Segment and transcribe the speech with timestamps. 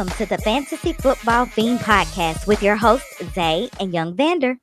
[0.00, 4.56] Welcome to the Fantasy Football Fiend Podcast with your hosts, Zay and Young Vander.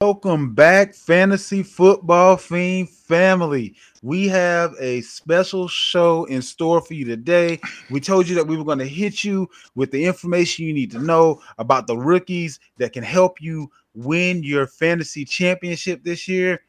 [0.00, 3.74] Welcome back, Fantasy Football Fiend family.
[4.00, 7.58] We have a special show in store for you today.
[7.90, 10.92] We told you that we were going to hit you with the information you need
[10.92, 16.62] to know about the rookies that can help you win your fantasy championship this year.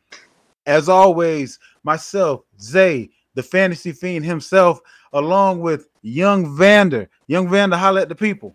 [0.66, 4.80] As always, myself, Zay, the fantasy fiend himself,
[5.12, 7.10] along with Young Vander.
[7.28, 8.54] Young Vander, holla at the people.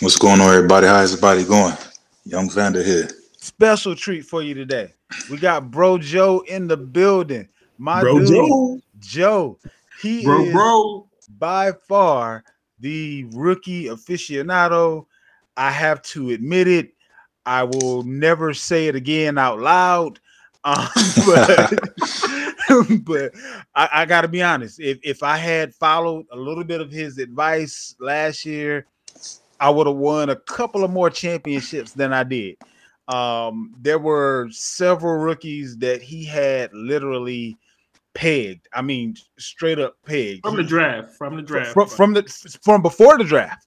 [0.00, 0.88] What's going on, everybody?
[0.88, 1.74] How's everybody going?
[2.24, 3.08] Young Vander here.
[3.38, 4.92] Special treat for you today.
[5.30, 7.48] We got Bro Joe in the building.
[7.78, 8.80] My Bro dude, Joe.
[8.98, 9.58] Joe.
[10.02, 11.08] He Bro, is bro.
[11.38, 12.42] by far
[12.80, 15.06] the rookie aficionado.
[15.56, 16.94] I have to admit it.
[17.46, 20.18] I will never say it again out loud.
[20.64, 20.88] Um,
[21.26, 21.72] but
[23.00, 23.34] but
[23.74, 24.80] I, I got to be honest.
[24.80, 28.86] If if I had followed a little bit of his advice last year,
[29.60, 32.56] I would have won a couple of more championships than I did.
[33.08, 37.56] Um, there were several rookies that he had literally
[38.14, 38.68] pegged.
[38.74, 40.44] I mean, straight up pegged.
[40.44, 41.14] From the draft.
[41.14, 41.72] From the draft.
[41.72, 42.22] from, from the
[42.62, 43.64] from before the draft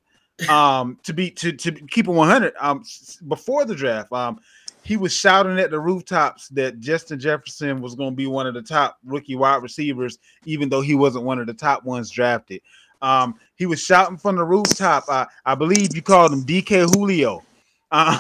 [0.50, 2.84] um to be to to keep it 100 um
[3.28, 4.40] before the draft um
[4.84, 8.54] he was shouting at the rooftops that Justin Jefferson was going to be one of
[8.54, 12.62] the top rookie wide receivers even though he wasn't one of the top ones drafted.
[13.02, 15.06] Um he was shouting from the rooftop.
[15.08, 17.44] Uh, I believe you called him DK Julio
[17.92, 18.20] um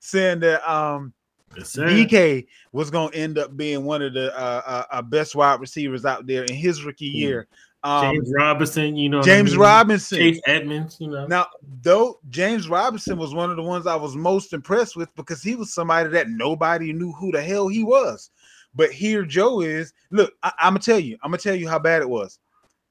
[0.00, 1.12] saying that um
[1.56, 1.76] Yes.
[1.76, 5.58] DK was going to end up being one of the uh, uh, uh, best wide
[5.60, 7.48] receivers out there in his rookie year
[7.82, 9.18] um James Robinson, you know.
[9.18, 9.60] what I James mean?
[9.60, 11.26] Robinson Chase Edmonds, you know.
[11.26, 11.46] now,
[11.82, 15.54] though James Robinson was one of the ones I was most impressed with because he
[15.54, 18.30] was somebody that nobody knew who the hell he was.
[18.74, 19.92] But here Joe is.
[20.10, 21.16] Look, I, am gonna tell you.
[21.22, 22.38] I'm gonna tell you how bad it was.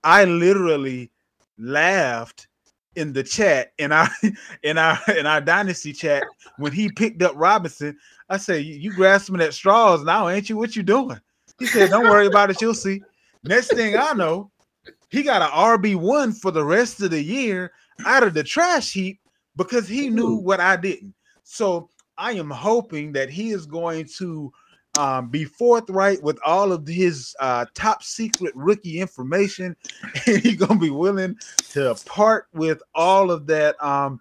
[0.03, 1.11] I literally
[1.57, 2.47] laughed
[2.95, 4.09] in the chat in our
[4.63, 6.23] in our in our dynasty chat
[6.57, 7.97] when he picked up Robinson.
[8.29, 10.57] I said, "You, you grasping at straws now, ain't you?
[10.57, 11.19] What you doing?"
[11.59, 12.61] He said, "Don't worry about it.
[12.61, 13.01] You'll see."
[13.43, 14.51] Next thing I know,
[15.09, 17.71] he got an RB one for the rest of the year
[18.05, 19.19] out of the trash heap
[19.55, 21.13] because he knew what I didn't.
[21.43, 24.51] So I am hoping that he is going to
[24.97, 29.75] um, be forthright with all of his uh, top secret rookie information,
[30.25, 31.37] and he's gonna be willing
[31.69, 34.19] to part with all of that um,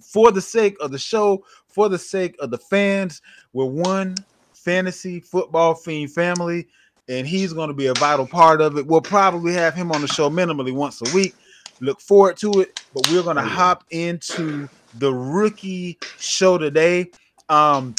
[0.00, 3.22] for the sake of the show, for the sake of the fans.
[3.52, 4.16] We're one
[4.52, 6.68] fantasy football fiend family
[7.08, 8.86] and he's going to be a vital part of it.
[8.86, 11.34] We'll probably have him on the show minimally once a week.
[11.80, 14.68] Look forward to it, but we're going to hop into
[14.98, 17.10] the rookie show today.
[17.48, 17.94] Um,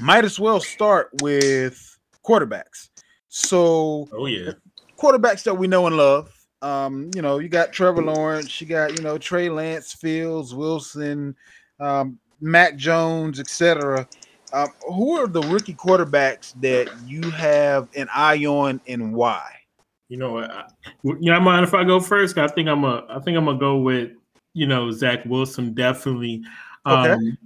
[0.00, 2.88] might as well start with quarterbacks.
[3.28, 4.52] So, Oh yeah.
[4.98, 6.30] quarterbacks that we know and love.
[6.62, 11.36] Um, you know, you got Trevor Lawrence, you got you know Trey Lance, Fields, Wilson,
[11.80, 14.08] um, Mac Jones, etc.
[14.54, 19.50] Um, who are the rookie quarterbacks that you have an eye on, and why?
[20.08, 20.38] You know?
[20.38, 20.64] I,
[21.02, 22.38] you know, mind if I go first?
[22.38, 23.04] I think I'm a.
[23.08, 24.12] I think I'm gonna go with
[24.52, 25.74] you know Zach Wilson.
[25.74, 26.42] Definitely.
[26.84, 27.36] Um,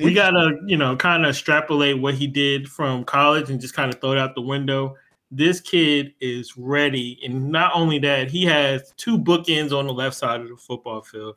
[0.00, 0.06] Okay.
[0.06, 3.92] We gotta you know kind of extrapolate what he did from college and just kind
[3.92, 4.94] of throw it out the window.
[5.30, 10.16] This kid is ready, and not only that, he has two bookends on the left
[10.16, 11.34] side of the football field,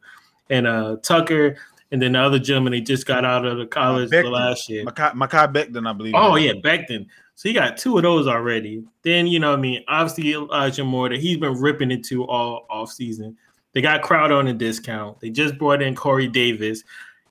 [0.52, 1.58] and uh Tucker,
[1.92, 4.32] and then the other gentleman he just got out of the college Becton.
[4.32, 4.86] last year.
[4.86, 6.14] Mekhi, Mekhi Becton, I believe.
[6.16, 7.06] Oh yeah, Becton.
[7.36, 8.84] So he got two of those already.
[9.04, 12.66] Then you know, what I mean, obviously Elijah Moore that he's been ripping into all
[12.70, 13.38] off season.
[13.74, 15.20] They got Crowder on a discount.
[15.20, 16.84] They just brought in Corey Davis.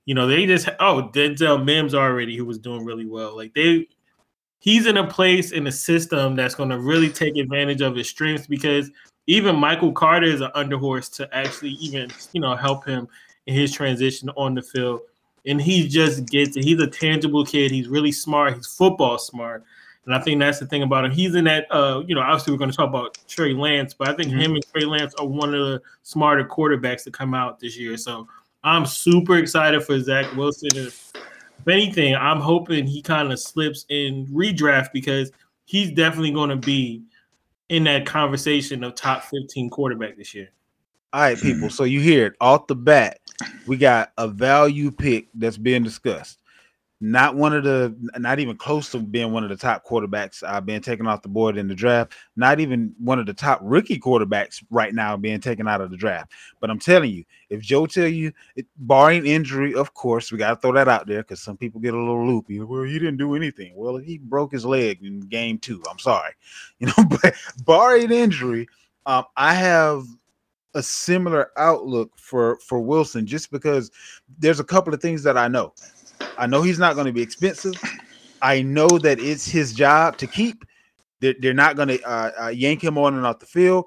[0.04, 3.36] You know, they just oh Denzel Mims already who was doing really well.
[3.36, 3.88] Like they,
[4.58, 8.08] he's in a place in a system that's going to really take advantage of his
[8.08, 8.90] strengths because
[9.26, 13.06] even Michael Carter is an underhorse to actually even you know help him
[13.46, 15.00] in his transition on the field.
[15.46, 16.64] And he just gets it.
[16.64, 17.70] He's a tangible kid.
[17.70, 18.54] He's really smart.
[18.54, 19.64] He's football smart.
[20.06, 21.10] And I think that's the thing about him.
[21.10, 24.08] He's in that, uh, you know, obviously we're going to talk about Trey Lance, but
[24.08, 27.60] I think him and Trey Lance are one of the smarter quarterbacks to come out
[27.60, 27.96] this year.
[27.96, 28.26] So
[28.64, 30.70] I'm super excited for Zach Wilson.
[30.74, 35.30] If, if anything, I'm hoping he kind of slips in redraft because
[35.66, 37.02] he's definitely going to be
[37.68, 40.48] in that conversation of top 15 quarterback this year.
[41.12, 41.70] All right, people.
[41.70, 43.18] So you hear it off the bat.
[43.66, 46.40] We got a value pick that's being discussed.
[47.02, 50.60] not one of the, not even close to being one of the top quarterbacks uh,
[50.60, 52.12] being taken off the board in the draft.
[52.36, 55.96] Not even one of the top rookie quarterbacks right now being taken out of the
[55.96, 56.32] draft.
[56.60, 60.50] But I'm telling you, if Joe tell you, it, barring injury, of course, we got
[60.50, 62.60] to throw that out there because some people get a little loopy.
[62.60, 63.72] Well, he didn't do anything.
[63.74, 65.82] Well, he broke his leg in game two.
[65.90, 66.32] I'm sorry,
[66.80, 67.34] you know, but
[67.64, 68.68] barring injury,
[69.06, 70.04] um, I have
[70.74, 73.90] a similar outlook for for Wilson just because
[74.38, 75.72] there's a couple of things that I know.
[76.38, 77.74] I know he's not going to be expensive.
[78.42, 80.64] I know that it's his job to keep.
[81.20, 83.86] They're, they're not going to uh, uh, yank him on and off the field,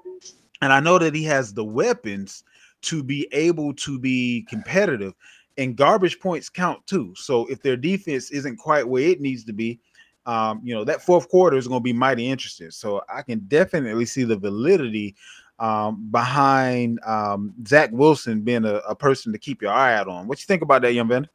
[0.62, 2.44] and I know that he has the weapons
[2.82, 5.14] to be able to be competitive.
[5.56, 7.14] And garbage points count too.
[7.16, 9.80] So if their defense isn't quite where it needs to be,
[10.26, 12.70] um, you know that fourth quarter is going to be mighty interesting.
[12.70, 15.14] So I can definitely see the validity
[15.58, 20.26] um, behind um, Zach Wilson being a, a, person to keep your eye out on.
[20.26, 21.28] What you think about that, young man?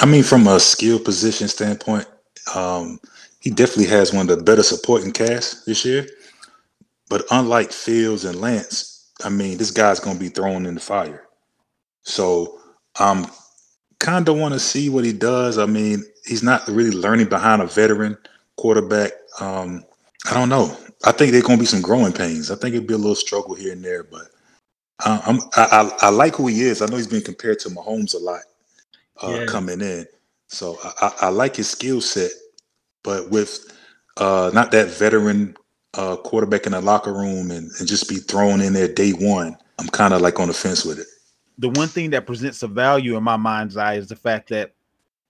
[0.00, 2.06] I mean, from a skill position standpoint,
[2.54, 3.00] um,
[3.40, 6.06] he definitely has one of the better supporting casts this year.
[7.08, 10.80] But unlike Fields and Lance, I mean, this guy's going to be thrown in the
[10.80, 11.24] fire.
[12.02, 12.60] So
[12.98, 13.26] I'm
[13.98, 15.58] kind of want to see what he does.
[15.58, 18.16] I mean, he's not really learning behind a veteran
[18.56, 19.12] quarterback.
[19.40, 19.84] Um,
[20.30, 20.76] I don't know.
[21.04, 22.50] I think there's going to be some growing pains.
[22.50, 24.30] I think it'd be a little struggle here and there, but
[25.00, 26.82] I'm, I, I, I like who he is.
[26.82, 28.40] I know he's been compared to Mahomes a lot
[29.22, 29.46] uh, yeah.
[29.46, 30.06] coming in,
[30.48, 32.32] so I, I like his skill set.
[33.04, 33.76] But with
[34.16, 35.56] uh, not that veteran
[35.94, 39.56] uh, quarterback in the locker room and, and just be thrown in there day one,
[39.78, 41.06] I'm kind of like on the fence with it.
[41.58, 44.74] The one thing that presents a value in my mind's eye is the fact that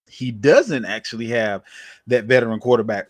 [0.09, 1.63] he doesn't actually have
[2.07, 3.09] that veteran quarterback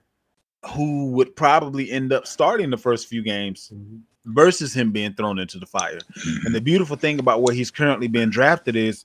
[0.67, 3.99] who would probably end up starting the first few games mm-hmm.
[4.33, 5.99] versus him being thrown into the fire.
[6.45, 9.05] And the beautiful thing about where he's currently being drafted is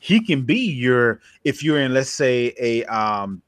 [0.00, 3.42] he can be your if you're in let's say a um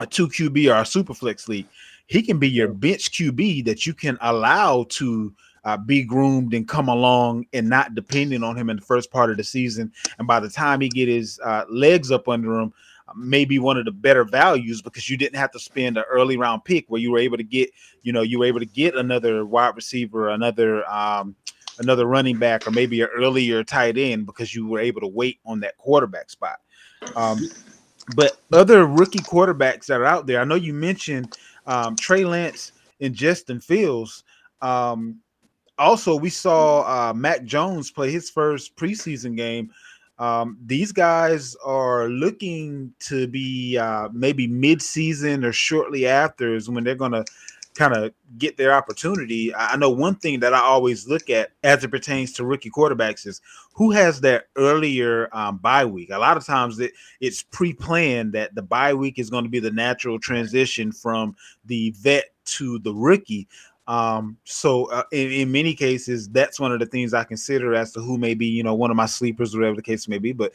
[0.00, 1.66] a 2 QB or a super flex league,
[2.06, 5.32] he can be your bench QB that you can allow to
[5.64, 9.30] uh, be groomed and come along and not depending on him in the first part
[9.30, 9.90] of the season.
[10.18, 12.72] And by the time he get his uh, legs up under him,
[13.14, 16.64] maybe one of the better values because you didn't have to spend an early round
[16.64, 17.70] pick where you were able to get,
[18.02, 21.36] you know, you were able to get another wide receiver, another um,
[21.78, 25.38] another running back, or maybe an earlier tight end because you were able to wait
[25.44, 26.60] on that quarterback spot.
[27.16, 27.50] Um,
[28.16, 31.36] but other rookie quarterbacks that are out there, I know you mentioned
[31.66, 34.24] um, Trey Lance and Justin Fields.
[34.62, 35.20] Um,
[35.78, 39.70] also, we saw uh, Jones play his first preseason game
[40.18, 46.84] um, these guys are looking to be uh, maybe mid-season or shortly after is when
[46.84, 47.24] they're going to
[47.74, 49.54] kind of get their opportunity.
[49.54, 53.26] I know one thing that I always look at as it pertains to rookie quarterbacks
[53.26, 53.40] is
[53.74, 56.10] who has that earlier um, bye week.
[56.10, 59.58] A lot of times it, it's pre-planned that the bye week is going to be
[59.58, 61.34] the natural transition from
[61.64, 63.48] the vet to the rookie.
[63.86, 67.92] Um, so uh, in, in, many cases, that's one of the things I consider as
[67.92, 70.32] to who may be, you know, one of my sleepers, whatever the case may be.
[70.32, 70.52] But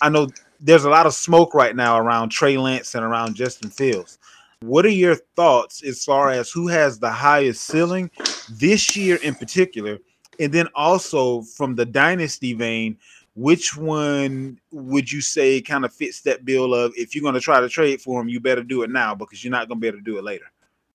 [0.00, 3.70] I know there's a lot of smoke right now around Trey Lance and around Justin
[3.70, 4.18] Fields.
[4.62, 8.10] What are your thoughts as far as who has the highest ceiling
[8.50, 9.98] this year in particular?
[10.40, 12.96] And then also from the dynasty vein,
[13.34, 17.40] which one would you say kind of fits that bill of if you're going to
[17.40, 19.80] try to trade for him, you better do it now because you're not going to
[19.80, 20.46] be able to do it later?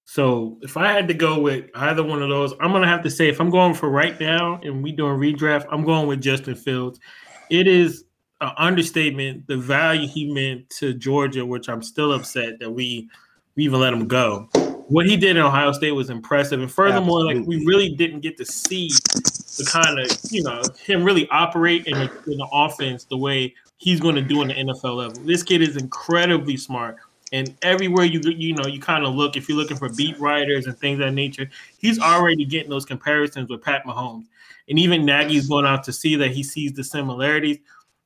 [0.09, 3.09] So if I had to go with either one of those, I'm gonna have to
[3.09, 6.55] say if I'm going for right now and we doing redraft, I'm going with Justin
[6.55, 7.01] Fields.
[7.49, 8.05] It is
[8.39, 13.09] an understatement the value he meant to Georgia, which I'm still upset that we
[13.57, 14.47] we even let him go.
[14.87, 17.39] What he did in Ohio State was impressive, and furthermore, Absolutely.
[17.41, 21.85] like we really didn't get to see the kind of you know him really operate
[21.85, 25.21] in, a, in the offense the way he's going to do in the NFL level.
[25.25, 26.95] This kid is incredibly smart.
[27.31, 30.65] And everywhere you you know you kind of look, if you're looking for beat writers
[30.65, 34.25] and things of that nature, he's already getting those comparisons with Pat Mahomes.
[34.69, 37.57] And even Nagy's going out to see that he sees the similarities.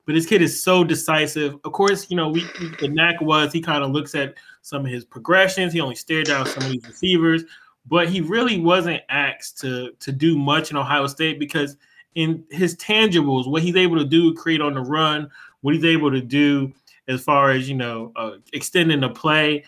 [0.06, 1.56] But this kid is so decisive.
[1.64, 2.42] Of course, you know, we
[2.80, 5.74] the knack was he kind of looks at some of his progressions.
[5.74, 7.44] He only stared down some of these receivers,
[7.88, 11.78] but he really wasn't asked to to do much in Ohio State because
[12.16, 15.30] in his tangibles, what he's able to do, create on the run,
[15.62, 16.74] what he's able to do
[17.08, 19.64] as far as you know uh, extending the play.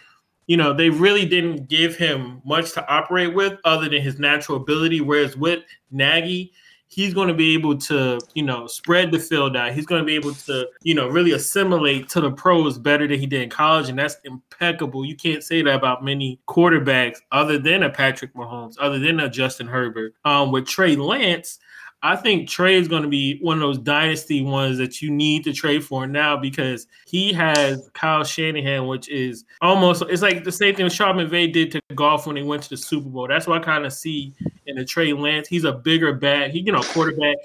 [0.47, 4.57] You know, they really didn't give him much to operate with other than his natural
[4.57, 4.99] ability.
[4.99, 6.51] Whereas with Nagy,
[6.93, 9.73] he's going to be able to, you know, spread the field out.
[9.73, 13.19] He's going to be able to, you know, really assimilate to the pros better than
[13.19, 15.03] he did in college, and that's impeccable.
[15.03, 19.29] You can't say that about many quarterbacks other than a Patrick Mahomes, other than a
[19.29, 20.13] Justin Herbert.
[20.23, 21.57] Um, with Trey Lance,
[22.05, 25.45] I think Trey is going to be one of those dynasty ones that you need
[25.45, 30.51] to trade for now because he has Kyle Shanahan, which is almost it's like the
[30.51, 33.29] same thing Sean McVay did to Goff when they went to the Super Bowl.
[33.29, 34.33] That's what I kind of see
[34.67, 35.47] in the Trey Lance.
[35.47, 36.51] He's a bigger bat.
[36.51, 37.37] He, you know, quarterback.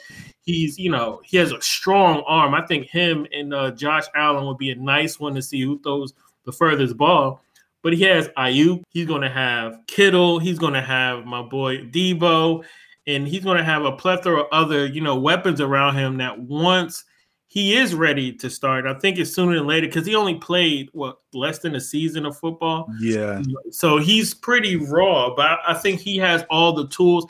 [0.42, 2.52] He's, you know, he has a strong arm.
[2.52, 5.78] I think him and uh, Josh Allen would be a nice one to see who
[5.82, 6.14] throws
[6.46, 7.40] the furthest ball.
[7.84, 8.82] But he has Aiyuk.
[8.90, 10.40] He's going to have Kittle.
[10.40, 12.64] He's going to have my boy Deebo
[13.08, 16.38] and he's going to have a plethora of other, you know, weapons around him that
[16.38, 17.04] once
[17.46, 20.90] he is ready to start, I think it's sooner than later because he only played
[20.92, 22.86] what less than a season of football.
[23.00, 23.42] Yeah.
[23.70, 27.26] So he's pretty raw, but I think he has all the tools.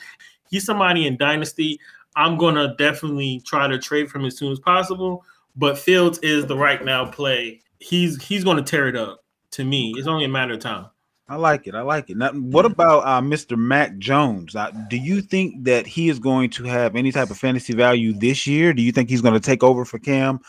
[0.49, 1.79] He's somebody in Dynasty.
[2.17, 5.23] I'm gonna definitely try to trade from as soon as possible.
[5.55, 7.61] But Fields is the right now play.
[7.79, 9.23] He's he's gonna tear it up.
[9.51, 10.87] To me, it's only a matter of time.
[11.29, 11.75] I like it.
[11.75, 12.17] I like it.
[12.17, 13.55] Now, what about uh, Mr.
[13.55, 14.55] Mac Jones?
[14.55, 18.13] Uh, do you think that he is going to have any type of fantasy value
[18.13, 18.73] this year?
[18.73, 20.39] Do you think he's going to take over for Cam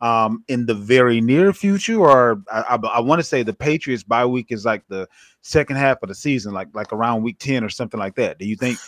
[0.00, 2.00] um, in the very near future?
[2.00, 5.06] Or I, I, I want to say the Patriots bye week is like the
[5.42, 8.38] second half of the season, like like around week ten or something like that.
[8.38, 8.78] Do you think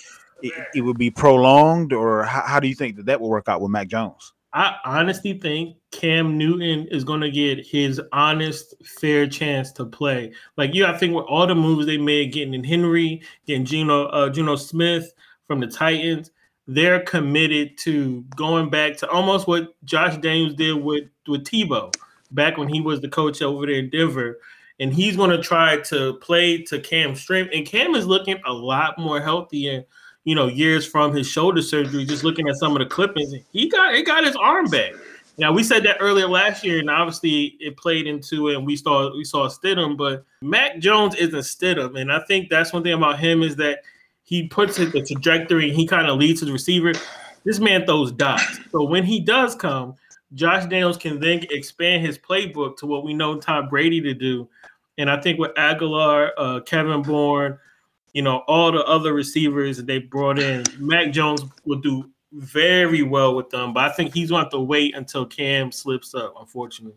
[0.40, 3.50] it, it would be prolonged, or how, how do you think that that will work
[3.50, 4.32] out with Mac Jones?
[4.54, 10.32] I honestly think Cam Newton is going to get his honest, fair chance to play.
[10.56, 14.06] Like you, I think with all the moves they made, getting in Henry, getting Geno,
[14.06, 15.12] uh, Geno Smith
[15.46, 16.30] from the Titans,
[16.66, 21.94] they're committed to going back to almost what Josh Daniels did with with Tebow
[22.30, 24.38] back when he was the coach over there in Denver.
[24.80, 27.50] And he's going to try to play to Cam's strength.
[27.54, 29.84] And Cam is looking a lot more healthy and
[30.24, 33.68] you know, years from his shoulder surgery, just looking at some of the clippings, he
[33.68, 34.92] got it got his arm back.
[35.38, 38.76] Now we said that earlier last year, and obviously it played into it, and we
[38.76, 42.92] saw we saw Stidham, but Mac Jones isn't Stidham, and I think that's one thing
[42.92, 43.80] about him is that
[44.24, 46.92] he puts it the trajectory, and he kind of leads his receiver.
[47.44, 49.96] This man throws dots, so when he does come,
[50.34, 54.48] Josh Daniels can then expand his playbook to what we know Tom Brady to do,
[54.98, 57.58] and I think with Agholor, uh, Kevin Bourne
[58.12, 63.02] you know, all the other receivers that they brought in, Mac Jones will do very
[63.02, 63.72] well with them.
[63.72, 66.96] But I think he's going to have to wait until Cam slips up, unfortunately.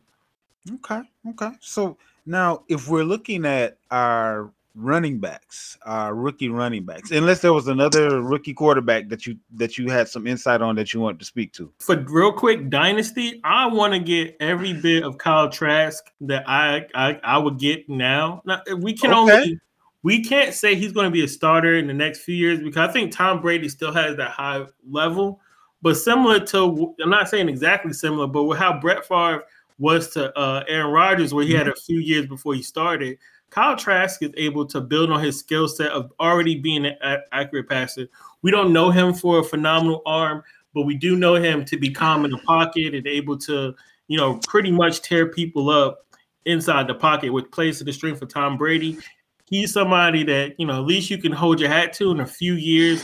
[0.76, 1.02] Okay.
[1.30, 1.52] Okay.
[1.62, 7.54] So now, if we're looking at our running backs, our rookie running backs, unless there
[7.54, 11.20] was another rookie quarterback that you that you had some insight on that you want
[11.20, 11.72] to speak to.
[11.80, 16.88] For real quick, dynasty, I want to get every bit of Kyle Trask that I
[16.96, 18.42] I, I would get now.
[18.46, 19.20] now we can okay.
[19.20, 19.60] only
[20.06, 22.88] we can't say he's going to be a starter in the next few years because
[22.88, 25.42] I think Tom Brady still has that high level.
[25.82, 29.46] But similar to, I'm not saying exactly similar, but with how Brett Favre
[29.80, 33.18] was to uh, Aaron Rodgers, where he had a few years before he started,
[33.50, 37.68] Kyle Trask is able to build on his skill set of already being an accurate
[37.68, 38.06] passer.
[38.44, 40.44] We don't know him for a phenomenal arm,
[40.76, 43.74] but we do know him to be calm in the pocket and able to,
[44.08, 46.06] you know, pretty much tear people up
[46.46, 49.00] inside the pocket, which plays to the strength of Tom Brady
[49.46, 52.26] he's somebody that you know at least you can hold your hat to in a
[52.26, 53.04] few years.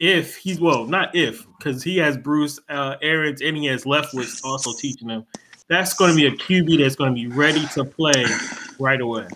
[0.00, 4.44] If he's well, not if, because he has Bruce uh, Arians and he has Leftwich
[4.44, 5.24] also teaching him.
[5.68, 8.24] That's going to be a QB that's going to be ready to play
[8.78, 9.26] right away.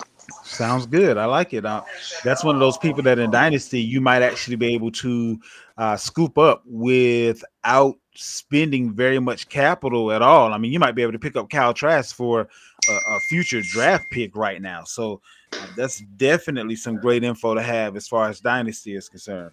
[0.45, 1.19] Sounds good.
[1.19, 1.65] I like it.
[1.67, 1.83] Uh,
[2.25, 5.39] that's one of those people that in Dynasty you might actually be able to
[5.79, 10.53] uh, scoop up without spending very much capital at all.
[10.53, 12.49] I mean, you might be able to pick up Cal Trask for
[12.89, 14.85] a, a future draft pick right now.
[14.85, 15.21] So
[15.77, 19.53] that's definitely some great info to have as far as dynasty is concerned.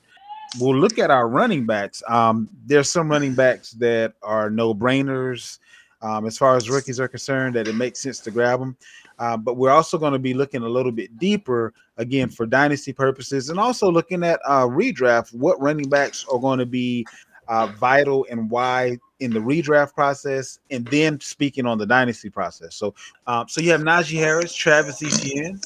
[0.59, 2.01] We'll look at our running backs.
[2.07, 5.59] Um, there's some running backs that are no brainers
[6.01, 8.75] um, as far as rookies are concerned that it makes sense to grab them.
[9.19, 12.93] Uh, but we're also going to be looking a little bit deeper again for dynasty
[12.93, 17.05] purposes and also looking at uh, redraft what running backs are going to be
[17.49, 22.75] uh, vital and why in the redraft process, and then speaking on the dynasty process.
[22.75, 22.93] So,
[23.27, 25.59] um, so you have Najee Harris, Travis Etienne,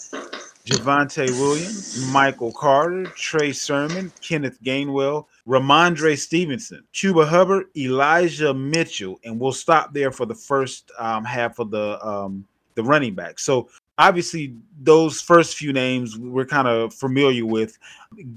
[0.66, 9.38] Javonte Williams, Michael Carter, Trey Sermon, Kenneth Gainwell, Rhamondre Stevenson, Chuba Hubbard, Elijah Mitchell, and
[9.38, 13.40] we'll stop there for the first um, half of the um, the running back.
[13.40, 13.68] So
[13.98, 17.78] obviously those first few names we're kind of familiar with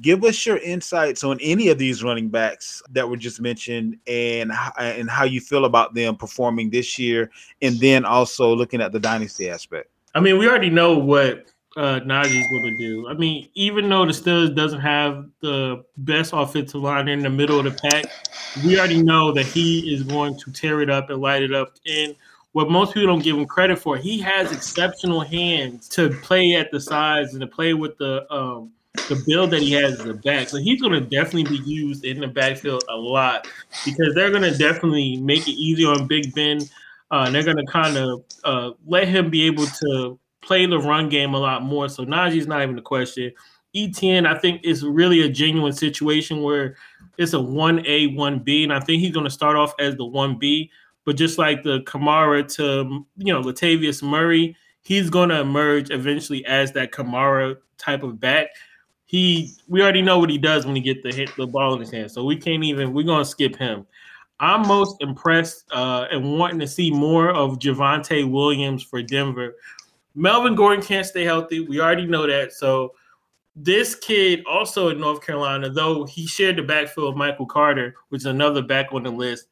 [0.01, 4.53] give us your insights on any of these running backs that were just mentioned and
[4.79, 7.31] and how you feel about them performing this year
[7.63, 12.01] and then also looking at the dynasty aspect i mean we already know what uh,
[12.01, 13.09] Najee's going to do.
[13.09, 17.59] I mean, even though the Steelers doesn't have the best offensive line in the middle
[17.59, 18.07] of the pack,
[18.65, 21.75] we already know that he is going to tear it up and light it up.
[21.87, 22.17] And
[22.53, 23.99] what most people don't give him credit for.
[23.99, 28.73] He has exceptional hands to play at the size and to play with the um,
[29.11, 30.49] the build that he has as a back.
[30.49, 33.47] So he's going to definitely be used in the backfield a lot
[33.85, 36.61] because they're going to definitely make it easy on Big Ben.
[37.11, 41.09] Uh, they're going to kind of uh, let him be able to play the run
[41.09, 41.89] game a lot more.
[41.89, 43.33] So Najee's not even a question.
[43.75, 46.77] Etienne, I think, is really a genuine situation where
[47.19, 48.63] it's a 1A, 1B.
[48.63, 50.71] And I think he's going to start off as the 1B.
[51.05, 56.45] But just like the Kamara to, you know, Latavius Murray, he's going to emerge eventually
[56.47, 58.49] as that Kamara type of back.
[59.05, 61.81] He, we already know what he does when he get the hit the ball in
[61.81, 62.93] his hand, so we can't even.
[62.93, 63.87] We're going to skip him.
[64.41, 69.55] I'm most impressed uh, and wanting to see more of Javonte Williams for Denver.
[70.17, 71.61] Melvin Gordon can't stay healthy.
[71.61, 72.53] We already know that.
[72.53, 72.95] So
[73.55, 78.23] this kid also in North Carolina, though he shared the backfield with Michael Carter, which
[78.23, 79.49] is another back on the list.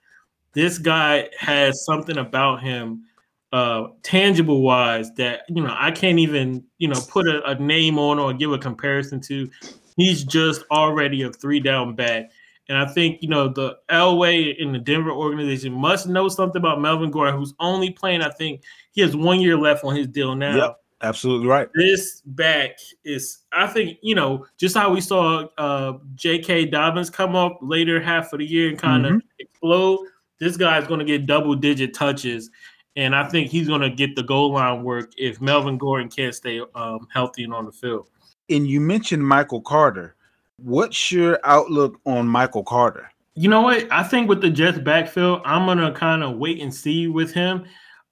[0.53, 3.05] This guy has something about him,
[3.53, 7.99] uh, tangible wise, that you know I can't even you know put a, a name
[7.99, 9.51] on or give a comparison to.
[9.97, 12.31] He's just already a three down back.
[12.69, 16.81] And I think, you know, the Elway in the Denver organization must know something about
[16.81, 20.35] Melvin Gordon, who's only playing, I think he has one year left on his deal
[20.35, 20.57] now.
[20.57, 21.69] Yep, absolutely right.
[21.75, 26.67] This back is, I think, you know, just how we saw uh, J.K.
[26.67, 29.21] Dobbins come up later half of the year and kind of Mhm.
[29.39, 29.99] explode.
[30.41, 32.51] This guy's going to get double digit touches.
[32.97, 36.35] And I think he's going to get the goal line work if Melvin Gordon can't
[36.35, 38.09] stay um, healthy and on the field.
[38.49, 40.15] And you mentioned Michael Carter.
[40.59, 43.11] What's your outlook on Michael Carter?
[43.35, 43.91] You know what?
[43.91, 47.65] I think with the Jets backfield, I'm gonna kind of wait and see with him.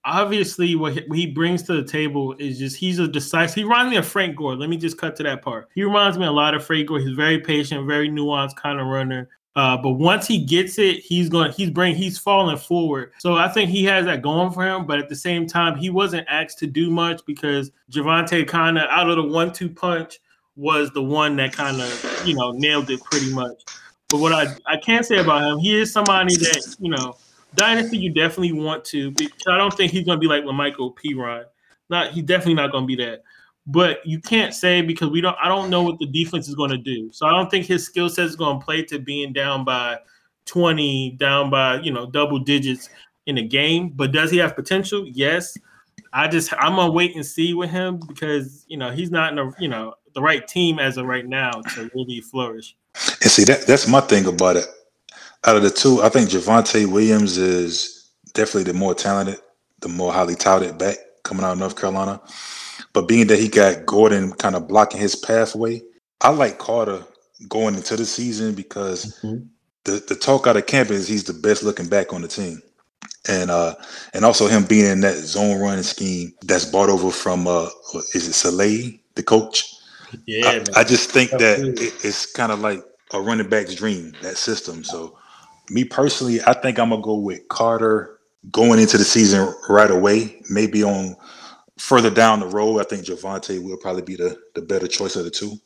[0.04, 3.54] Obviously, what he, brings to the table is just he's a decisive.
[3.54, 4.56] He reminds me of Frank Gore.
[4.56, 5.68] Let me just cut to that part.
[5.76, 6.98] He reminds me a lot of Frank Gore.
[6.98, 9.28] He's very patient, very nuanced kind of runner.
[9.54, 11.52] Uh, but once he gets it, he's going.
[11.52, 11.94] He's bring.
[11.94, 13.12] He's falling forward.
[13.18, 14.86] So I think he has that going for him.
[14.86, 18.88] But at the same time, he wasn't asked to do much because Javonte kind of
[18.90, 20.18] out of the one-two punch
[20.62, 23.62] was the one that kind of you know nailed it pretty much.
[24.12, 27.16] But what I, I can say about him, he is somebody that, you know,
[27.54, 29.10] Dynasty, you definitely want to.
[29.10, 31.14] Because I don't think he's going to be like Lamichael P.
[31.14, 31.46] Ryan.
[31.88, 33.22] Not, he's definitely not going to be that.
[33.66, 36.72] But you can't say because we don't, I don't know what the defense is going
[36.72, 37.10] to do.
[37.10, 39.98] So I don't think his skill set is going to play to being down by
[40.44, 42.90] 20, down by, you know, double digits
[43.24, 43.92] in a game.
[43.94, 45.06] But does he have potential?
[45.10, 45.56] Yes.
[46.12, 49.38] I just, I'm to wait and see with him because, you know, he's not in
[49.38, 52.76] a, you know, the right team as of right now to really flourish.
[53.22, 54.66] And see that that's my thing about it.
[55.46, 59.40] Out of the two, I think Javonte Williams is definitely the more talented,
[59.80, 62.20] the more highly touted back coming out of North Carolina.
[62.92, 65.82] But being that he got Gordon kind of blocking his pathway,
[66.20, 67.04] I like Carter
[67.48, 69.20] going into the season because
[69.84, 72.62] the, the talk out of camp is he's the best looking back on the team.
[73.28, 73.74] And uh
[74.14, 77.68] and also him being in that zone running scheme that's bought over from uh
[78.14, 79.71] is it Saleh, the coach?
[80.26, 80.66] Yeah, I, man.
[80.76, 84.84] I just think that it, it's kind of like a running back's dream, that system.
[84.84, 85.18] So,
[85.70, 88.18] me personally, I think I'm gonna go with Carter
[88.50, 90.42] going into the season right away.
[90.50, 91.16] Maybe on
[91.78, 95.24] further down the road, I think Javonte will probably be the, the better choice of
[95.24, 95.56] the two.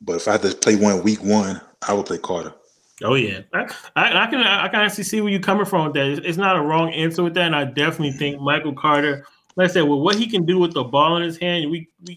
[0.00, 2.54] But if I had to play one week one, I would play Carter.
[3.02, 3.62] Oh yeah, I,
[3.96, 6.06] I, I can I can actually see where you're coming from with that.
[6.06, 9.26] It's, it's not a wrong answer with that, and I definitely think Michael Carter.
[9.56, 11.88] Like I said, with what he can do with the ball in his hand, we
[12.06, 12.16] we,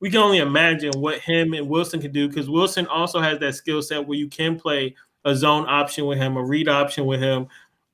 [0.00, 3.54] we can only imagine what him and Wilson can do because Wilson also has that
[3.54, 7.20] skill set where you can play a zone option with him, a read option with
[7.20, 7.46] him,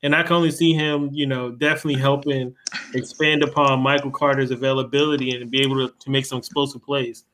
[0.02, 2.54] and I can only see him, you know, definitely helping
[2.94, 7.24] expand upon Michael Carter's availability and be able to, to make some explosive plays.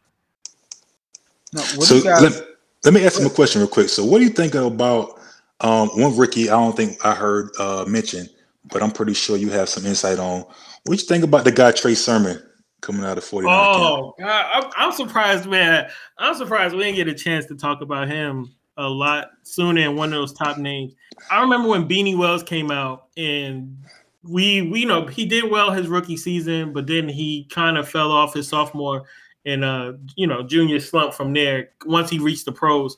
[1.53, 2.23] Now, what so guys?
[2.23, 2.49] let,
[2.85, 3.91] let me ask him a question real quick.
[3.91, 5.21] So, what do you think about
[5.61, 6.49] um, one Ricky?
[6.49, 8.27] I don't think I heard uh, mention,
[8.71, 10.47] but I'm pretty sure you have some insight on.
[10.85, 12.43] What you think about the guy Trey Sermon
[12.83, 13.51] coming out of 49?
[13.55, 13.77] camp?
[13.77, 15.88] Oh God, I'm, I'm surprised, man.
[16.18, 19.97] I'm surprised we didn't get a chance to talk about him a lot sooner in
[19.97, 20.95] one of those top names.
[21.31, 23.79] I remember when Beanie Wells came out, and
[24.23, 27.88] we, we you know he did well his rookie season, but then he kind of
[27.88, 29.05] fell off his sophomore
[29.45, 32.97] and uh you know junior slump from there once he reached the pros.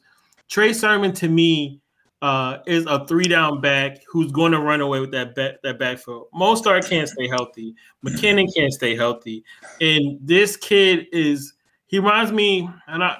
[0.48, 1.80] Trey Sermon to me
[2.24, 5.78] uh, is a three down back who's going to run away with that back, that
[5.78, 6.28] backfield.
[6.34, 7.74] Mostert can't stay healthy.
[8.02, 9.44] McKinnon can't stay healthy,
[9.82, 11.52] and this kid is
[11.86, 13.18] he reminds me and I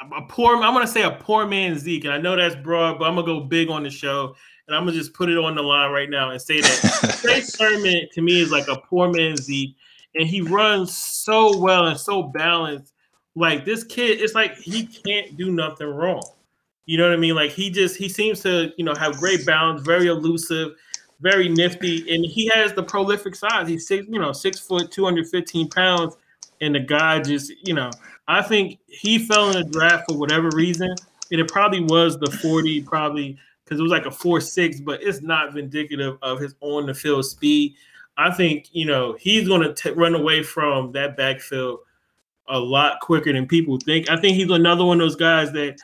[0.00, 3.04] a poor I'm gonna say a poor man Zeke, and I know that's broad, but
[3.04, 4.34] I'm gonna go big on the show,
[4.66, 7.42] and I'm gonna just put it on the line right now and say that Trey
[7.42, 9.76] Sermon to me is like a poor man Zeke,
[10.14, 12.94] and he runs so well and so balanced.
[13.34, 16.22] Like this kid, it's like he can't do nothing wrong.
[16.86, 17.34] You know what I mean?
[17.34, 20.72] Like he just he seems to you know have great balance, very elusive,
[21.20, 23.68] very nifty, and he has the prolific size.
[23.68, 26.16] He's six, you know, six foot, two hundred fifteen pounds,
[26.60, 27.90] and the guy just, you know,
[28.28, 30.94] I think he fell in the draft for whatever reason.
[31.30, 35.02] And it probably was the 40, probably because it was like a 4 6, but
[35.02, 37.74] it's not indicative of his on the field speed.
[38.16, 41.80] I think, you know, he's going to run away from that backfield
[42.48, 44.08] a lot quicker than people think.
[44.08, 45.78] I think he's another one of those guys that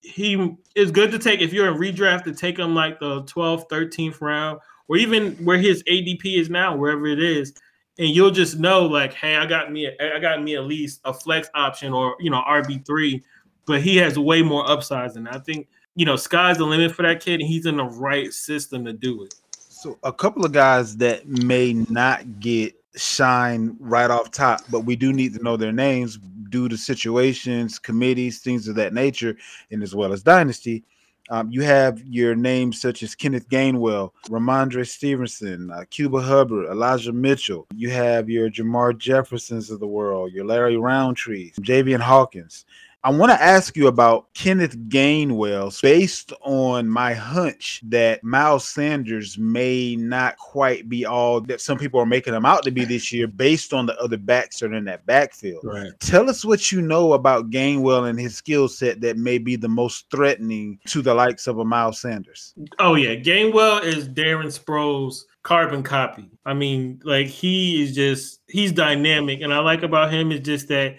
[0.00, 3.68] he is good to take if you're in redraft to take him like the 12th,
[3.68, 7.52] 13th round, or even where his ADP is now, wherever it is.
[7.98, 11.12] And you'll just know, like, hey, I got me, I got me at least a
[11.12, 13.24] flex option or you know RB three,
[13.66, 17.02] but he has way more upsides, and I think you know sky's the limit for
[17.02, 19.34] that kid, and he's in the right system to do it.
[19.58, 24.94] So a couple of guys that may not get shine right off top, but we
[24.94, 26.18] do need to know their names
[26.50, 29.36] due to situations, committees, things of that nature,
[29.70, 30.84] and as well as dynasty.
[31.30, 37.12] Um, you have your names such as Kenneth Gainwell, Rhamondre Stevenson, uh, Chuba Hubbard, Elijah
[37.12, 37.66] Mitchell.
[37.74, 42.64] You have your Jermar Jeffersons of the world, your Larry Rountree, Javian Hawkins.
[43.04, 49.38] I want to ask you about Kenneth Gainwell based on my hunch that Miles Sanders
[49.38, 53.12] may not quite be all that some people are making him out to be this
[53.12, 55.62] year based on the other backs that are in that backfield.
[55.62, 55.92] Right.
[56.00, 59.68] Tell us what you know about Gainwell and his skill set that may be the
[59.68, 62.52] most threatening to the likes of a Miles Sanders.
[62.80, 63.14] Oh, yeah.
[63.14, 66.28] Gainwell is Darren Sproles carbon copy.
[66.44, 70.68] I mean, like he is just he's dynamic, and I like about him is just
[70.68, 70.96] that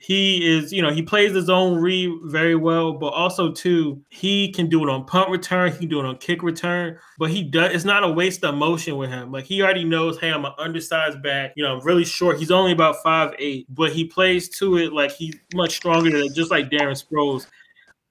[0.00, 4.52] he is, you know, he plays his own read very well, but also too, he
[4.52, 7.42] can do it on punt return, he can do it on kick return, but he
[7.42, 9.32] does it's not a waste of motion with him.
[9.32, 12.38] Like he already knows, hey, I'm an undersized back, you know, I'm really short.
[12.38, 16.32] He's only about five eight, but he plays to it like he's much stronger than
[16.32, 17.48] just like Darren Sproles.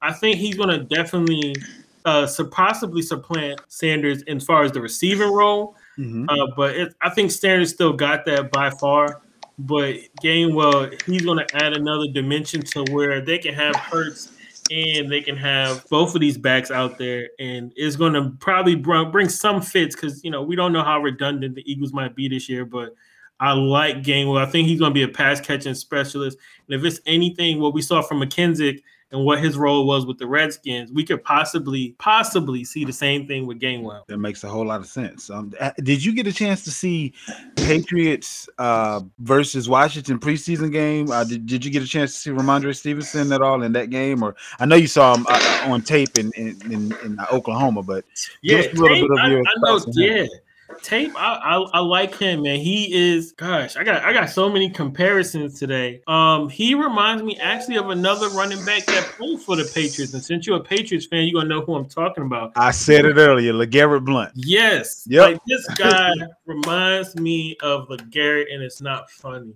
[0.01, 1.55] I think he's gonna definitely
[2.03, 5.77] uh possibly supplant Sanders as far as the receiving role.
[5.97, 6.25] Mm-hmm.
[6.27, 9.21] Uh, but it, I think Sanders still got that by far.
[9.59, 14.31] But Gainwell, he's going to add another dimension to where they can have Hurts
[14.69, 18.75] and they can have both of these backs out there, and it's going to probably
[18.75, 22.27] bring some fits because you know we don't know how redundant the Eagles might be
[22.27, 22.95] this year, but.
[23.39, 24.43] I like Gainwell.
[24.43, 26.39] I think he's going to be a pass catching specialist.
[26.67, 30.17] And if it's anything, what we saw from McKenzie and what his role was with
[30.17, 34.05] the Redskins, we could possibly, possibly see the same thing with Gainwell.
[34.07, 35.29] That makes a whole lot of sense.
[35.29, 37.13] Um, did you get a chance to see
[37.55, 41.09] Patriots uh, versus Washington preseason game?
[41.09, 43.89] Uh, did, did you get a chance to see Rhamondre Stevenson at all in that
[43.89, 44.23] game?
[44.23, 48.03] Or I know you saw him uh, on tape in in, in, in Oklahoma, but
[48.41, 50.25] yeah, tape, I, I know, yeah.
[50.83, 52.59] Tape, I, I, I like him, man.
[52.59, 56.01] He is, gosh, I got I got so many comparisons today.
[56.07, 60.13] Um, he reminds me actually of another running back that played for the Patriots.
[60.13, 62.51] And since you're a Patriots fan, you're gonna know who I'm talking about.
[62.55, 64.31] I said it earlier, LeGarrette Blunt.
[64.35, 65.31] Yes, yep.
[65.31, 66.11] like this guy
[66.45, 69.53] reminds me of LeGarrette, and it's not funny.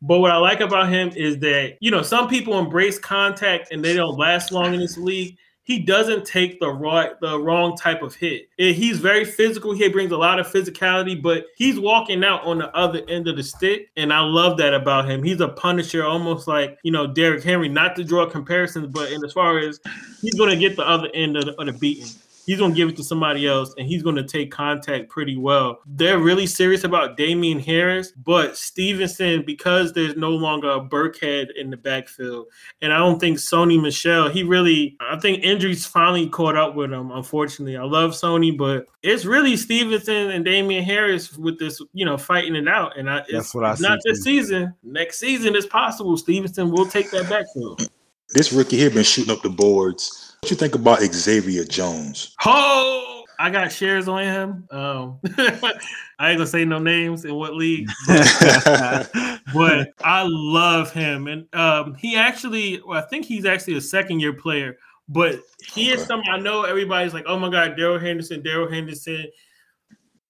[0.00, 3.84] But what I like about him is that you know some people embrace contact and
[3.84, 8.02] they don't last long in this league he doesn't take the right the wrong type
[8.02, 8.48] of hit.
[8.56, 9.72] He's very physical.
[9.72, 13.36] He brings a lot of physicality, but he's walking out on the other end of
[13.36, 15.22] the stick, and I love that about him.
[15.22, 17.68] He's a punisher, almost like you know Derrick Henry.
[17.68, 19.80] Not to draw comparisons, but in as far as
[20.20, 22.08] he's going to get the other end of the, of the beating
[22.46, 25.36] he's going to give it to somebody else and he's going to take contact pretty
[25.36, 25.80] well.
[25.86, 31.70] They're really serious about Damien Harris, but Stevenson, because there's no longer a Burkhead in
[31.70, 32.46] the backfield,
[32.80, 36.92] and I don't think Sony Michel, he really, I think injuries finally caught up with
[36.92, 37.76] him, unfortunately.
[37.76, 42.56] I love Sony, but it's really Stevenson and Damien Harris with this, you know, fighting
[42.56, 42.98] it out.
[42.98, 44.42] And I, it's what I not this too.
[44.42, 44.74] season.
[44.82, 46.16] Next season is possible.
[46.16, 47.88] Stevenson will take that backfield.
[48.30, 52.34] This rookie here been shooting up the boards what you think about Xavier Jones?
[52.44, 54.66] Oh, I got shares on him.
[54.72, 55.20] Um,
[56.18, 59.10] I ain't gonna say no names in what league, but,
[59.54, 64.18] but I love him, and um, he actually, well, I think he's actually a second
[64.18, 64.78] year player,
[65.08, 65.38] but
[65.72, 66.00] he okay.
[66.00, 69.28] is something I know everybody's like, oh my god, Darrell Henderson, Darrell Henderson.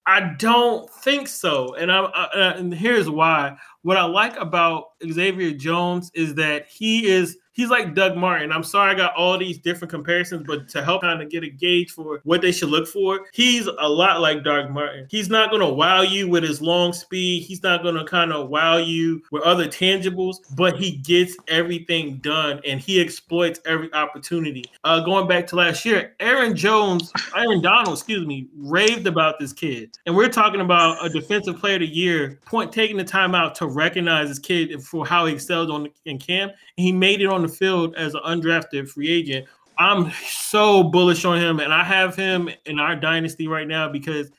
[0.05, 3.57] I don't think so, and I, I and here's why.
[3.81, 8.51] What I like about Xavier Jones is that he is he's like Doug Martin.
[8.51, 11.49] I'm sorry I got all these different comparisons, but to help kind of get a
[11.49, 15.07] gauge for what they should look for, he's a lot like Doug Martin.
[15.09, 17.43] He's not going to wow you with his long speed.
[17.43, 22.17] He's not going to kind of wow you with other tangibles, but he gets everything
[22.17, 24.65] done and he exploits every opportunity.
[24.83, 29.53] Uh, going back to last year, Aaron Jones, Aaron Donald, excuse me, raved about this
[29.53, 29.95] kid.
[30.05, 33.55] And we're talking about a defensive player of the year, point taking the time out
[33.55, 36.53] to recognize this kid for how he excelled on in camp.
[36.77, 39.47] And he made it on the field as an undrafted free agent.
[39.77, 44.29] I'm so bullish on him, and I have him in our dynasty right now because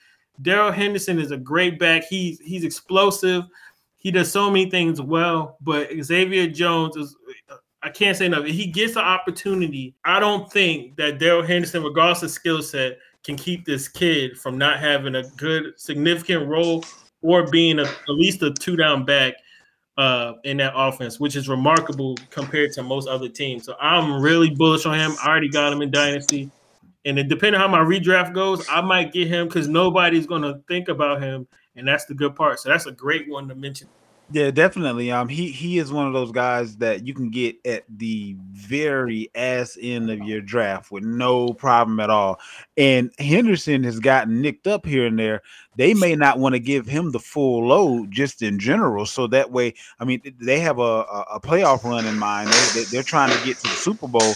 [0.42, 2.04] Darrell Henderson is a great back.
[2.04, 3.44] He's he's explosive.
[3.96, 7.16] he does so many things well, but Xavier Jones is
[7.82, 8.46] I can't say enough.
[8.46, 12.98] If he gets the opportunity, I don't think that Darrell Henderson, regardless of skill set,
[13.24, 16.84] can keep this kid from not having a good, significant role
[17.22, 19.34] or being a, at least a two down back
[19.96, 23.64] uh, in that offense, which is remarkable compared to most other teams.
[23.64, 25.12] So I'm really bullish on him.
[25.22, 26.50] I already got him in Dynasty.
[27.04, 30.42] And then depending on how my redraft goes, I might get him because nobody's going
[30.42, 31.46] to think about him.
[31.76, 32.60] And that's the good part.
[32.60, 33.88] So that's a great one to mention.
[34.32, 35.12] Yeah, definitely.
[35.12, 39.30] Um, he he is one of those guys that you can get at the very
[39.34, 42.40] ass end of your draft with no problem at all.
[42.78, 45.42] And Henderson has gotten nicked up here and there.
[45.76, 49.04] They may not want to give him the full load just in general.
[49.04, 52.48] So that way, I mean, they have a a, a playoff run in mind.
[52.74, 54.34] They, they, are trying to get to the Super Bowl.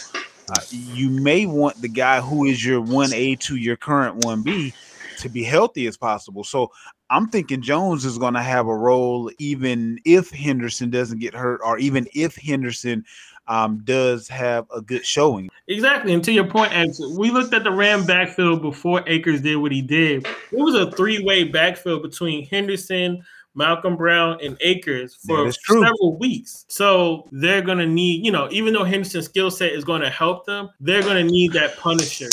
[0.50, 4.42] Uh, you may want the guy who is your one A to your current one
[4.42, 4.74] B
[5.18, 6.44] to be healthy as possible.
[6.44, 6.70] So
[7.10, 11.60] I'm thinking Jones is going to have a role even if Henderson doesn't get hurt,
[11.64, 13.04] or even if Henderson
[13.46, 15.48] um, does have a good showing.
[15.68, 16.12] Exactly.
[16.12, 16.72] And to your point,
[17.16, 20.26] we looked at the Ram backfield before Akers did what he did.
[20.26, 26.66] It was a three way backfield between Henderson, Malcolm Brown, and Akers for several weeks.
[26.68, 30.10] So they're going to need, you know, even though Henderson's skill set is going to
[30.10, 32.30] help them, they're going to need that punisher.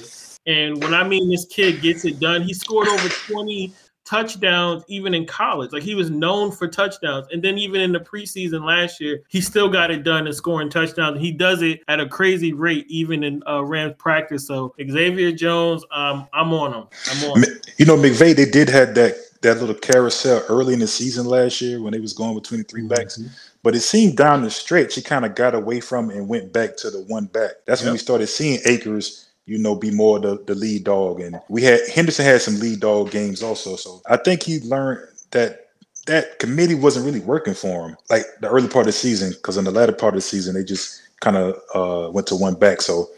[0.47, 3.73] And when I mean this kid gets it done, he scored over 20
[4.05, 5.71] touchdowns even in college.
[5.73, 7.27] Like he was known for touchdowns.
[7.31, 10.69] And then even in the preseason last year, he still got it done and scoring
[10.69, 11.19] touchdowns.
[11.19, 14.45] He does it at a crazy rate, even in uh, Rams practice.
[14.47, 16.87] So Xavier Jones, um, I'm on him.
[17.11, 17.43] I'm on.
[17.43, 17.49] Him.
[17.77, 21.61] You know, McVay, they did have that that little carousel early in the season last
[21.61, 22.87] year when they was going between the 3 mm-hmm.
[22.87, 23.19] backs.
[23.61, 26.77] But it seemed down the stretch, he kind of got away from and went back
[26.77, 27.51] to the one back.
[27.65, 27.87] That's yep.
[27.87, 31.19] when we started seeing Akers you know, be more the, the lead dog.
[31.19, 33.75] And we had Henderson had some lead dog games also.
[33.75, 35.67] So I think he learned that
[36.08, 39.58] that committee wasn't really working for him, like the early part of the season, because
[39.58, 42.55] in the latter part of the season they just kind of uh, went to one
[42.55, 42.81] back.
[42.81, 43.10] So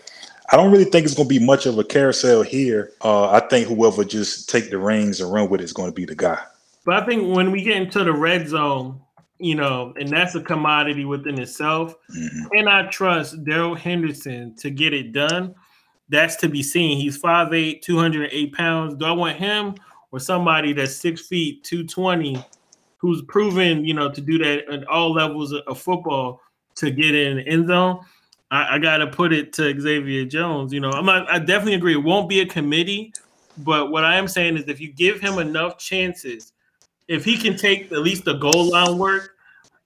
[0.51, 2.93] I don't really think it's going to be much of a carousel here.
[3.03, 5.95] Uh, I think whoever just take the reins and run with it is going to
[5.95, 6.39] be the guy.
[6.85, 9.01] But I think when we get into the red zone,
[9.39, 11.95] you know, and that's a commodity within itself.
[12.15, 12.47] Mm-hmm.
[12.53, 15.53] And I trust Darrell Henderson to get it done
[16.09, 16.97] that's to be seen.
[16.97, 18.95] He's 5'8, 208 pounds.
[18.95, 19.75] Do I want him
[20.11, 22.43] or somebody that's six feet, 220,
[22.97, 26.41] who's proven, you know, to do that at all levels of football
[26.75, 27.99] to get in the end zone?
[28.49, 30.71] I, I got to put it to Xavier Jones.
[30.71, 31.93] You know, I'm not, I definitely agree.
[31.93, 33.13] It won't be a committee,
[33.59, 36.53] but what I am saying is if you give him enough chances,
[37.07, 39.36] if he can take at least the goal line work,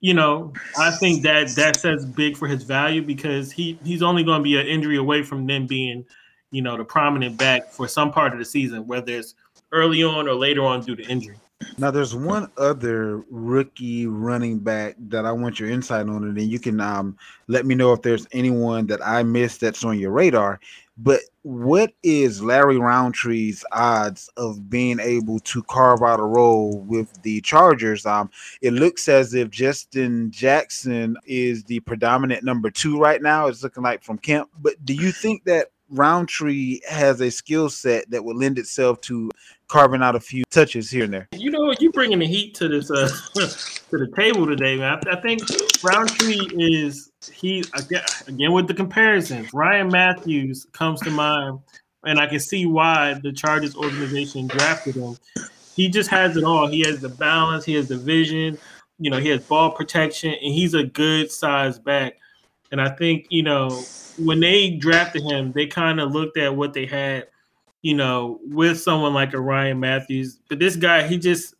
[0.01, 4.23] you know, I think that that says big for his value because he he's only
[4.23, 6.03] going to be an injury away from them being,
[6.49, 9.35] you know, the prominent back for some part of the season, whether it's
[9.71, 11.37] early on or later on due to injury.
[11.77, 16.49] Now, there's one other rookie running back that I want your insight on, and then
[16.49, 17.15] you can um,
[17.47, 20.59] let me know if there's anyone that I missed that's on your radar.
[21.03, 27.23] But what is Larry Rountree's odds of being able to carve out a role with
[27.23, 28.05] the Chargers?
[28.05, 28.29] Um,
[28.61, 33.47] it looks as if Justin Jackson is the predominant number two right now.
[33.47, 34.51] It's looking like from camp.
[34.61, 39.31] But do you think that Rountree has a skill set that would lend itself to
[39.71, 41.29] carving out a few touches here and there.
[41.31, 44.99] You know, you bringing the heat to this uh, to the table today, man.
[45.07, 45.41] I, I think
[45.81, 49.49] Rountree is he again, again with the comparisons.
[49.53, 51.60] Ryan Mathews comes to mind,
[52.03, 55.17] and I can see why the Chargers organization drafted him.
[55.75, 56.67] He just has it all.
[56.67, 57.63] He has the balance.
[57.63, 58.57] He has the vision.
[58.99, 62.17] You know, he has ball protection, and he's a good size back.
[62.71, 63.69] And I think you know
[64.17, 67.27] when they drafted him, they kind of looked at what they had
[67.82, 70.39] you know, with someone like a Ryan Mathews.
[70.50, 71.56] But this guy, he just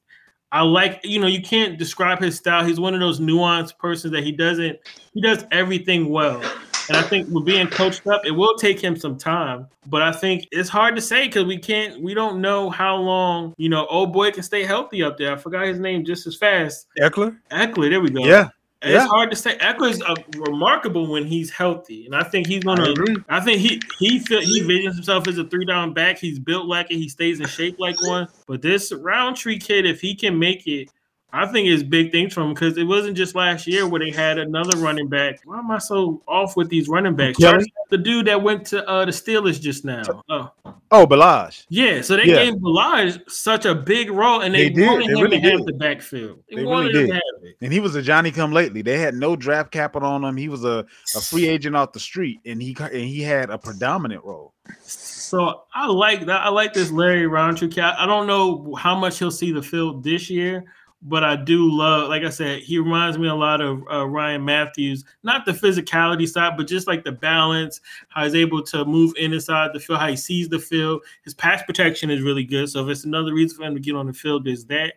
[0.52, 2.66] I like, you know, you can't describe his style.
[2.66, 4.80] He's one of those nuanced persons that he doesn't
[5.14, 6.42] he does everything well.
[6.90, 9.68] And I think with being coached up, it will take him some time.
[9.88, 13.54] But I think it's hard to say because we can't, we don't know how long,
[13.58, 15.32] you know, old boy can stay healthy up there.
[15.32, 16.88] I forgot his name just as fast.
[17.00, 17.38] Ekeler?
[17.50, 18.26] Ekeler, there we go.
[18.26, 18.50] Yeah.
[18.84, 19.58] It's hard to say.
[19.58, 22.94] Ekeler's uh, remarkable when he's healthy, and I think he's gonna.
[23.30, 26.18] I, I think he he feel, he visions himself as a three down back.
[26.18, 26.96] He's built like it.
[26.96, 28.28] He stays in shape like one.
[28.48, 30.90] But this Rountree kid, if he can make it,
[31.34, 34.12] I think it's big things from him because it wasn't just last year where they
[34.12, 35.40] had another running back.
[35.46, 37.38] Why am I so off with these running backs?
[37.38, 40.04] The dude that went to uh, the Steelers just now.
[40.30, 40.52] Oh,
[40.92, 41.66] oh Ballage.
[41.70, 42.46] Yeah, so they yeah.
[42.46, 45.52] gave Ballage such a big role, and they, they wanted they him really to did.
[45.54, 46.40] have the backfield.
[46.50, 47.56] They, they wanted really him to have it.
[47.62, 48.82] And he was a Johnny come lately.
[48.82, 50.36] They had no draft capital on him.
[50.36, 53.58] He was a, a free agent off the street, and he and he had a
[53.58, 54.54] predominant role.
[54.84, 56.42] So I like that.
[56.42, 57.70] I like this Larry Rountree.
[57.82, 60.66] I don't know how much he'll see the field this year
[61.04, 64.46] but I do love, like I said, he reminds me a lot of uh, Ryan
[64.46, 65.04] Mathews.
[65.24, 69.34] Not the physicality side, but just like the balance, how he's able to move in
[69.34, 71.02] inside the field, how he sees the field.
[71.24, 72.70] His pass protection is really good.
[72.70, 74.94] So if it's another reason for him to get on the field, is that.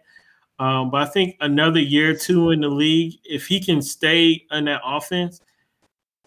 [0.58, 4.44] Um, but I think another year or two in the league, if he can stay
[4.50, 5.40] in that offense,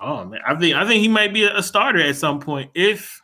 [0.02, 2.70] oh man, I think I think he might be a starter at some point.
[2.74, 3.22] If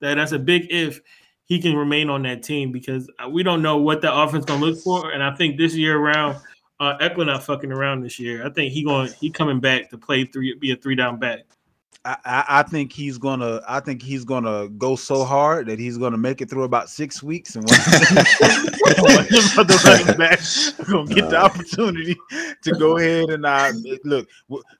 [0.00, 1.00] that that's a big if
[1.46, 4.64] he can remain on that team because uh, we don't know what the offense gonna
[4.64, 5.10] look for.
[5.12, 6.36] And I think this year around,
[6.80, 8.44] uh, Ekeler not fucking around this year.
[8.44, 11.40] I think he going he coming back to play three, be a three down back.
[12.04, 13.60] I, I, I think he's gonna.
[13.66, 17.22] I think he's gonna go so hard that he's gonna make it through about six
[17.22, 17.78] weeks, and one,
[19.00, 22.16] one of them other running backs are gonna get the opportunity
[22.62, 23.72] to go ahead and uh,
[24.04, 24.28] look.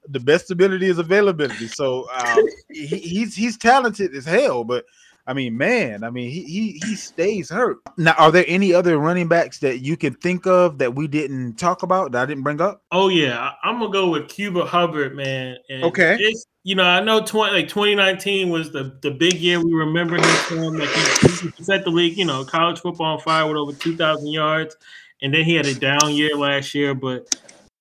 [0.08, 1.68] The best ability is availability.
[1.68, 4.84] So um, he, he's he's talented as hell, but
[5.28, 7.78] I mean, man, I mean, he he he stays hurt.
[7.96, 11.54] Now, are there any other running backs that you can think of that we didn't
[11.56, 12.82] talk about that I didn't bring up?
[12.92, 15.56] Oh yeah, I'm gonna go with Chuba Hubbard, man.
[15.68, 16.16] And Okay.
[16.20, 20.14] it's, you know I know 20 like 2019 was the the big year we remember
[20.14, 20.78] him from.
[20.78, 24.28] Like he, he set the league, you know, college football on fire with over 2,000
[24.28, 24.76] yards,
[25.22, 27.28] and then he had a down year last year, but.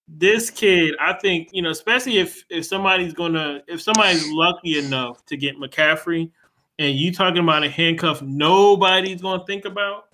[0.08, 5.26] This kid, I think, you know, especially if if somebody's gonna, if somebody's lucky enough
[5.26, 6.30] to get McCaffrey,
[6.80, 10.06] and you talking about a handcuff nobody's gonna think about,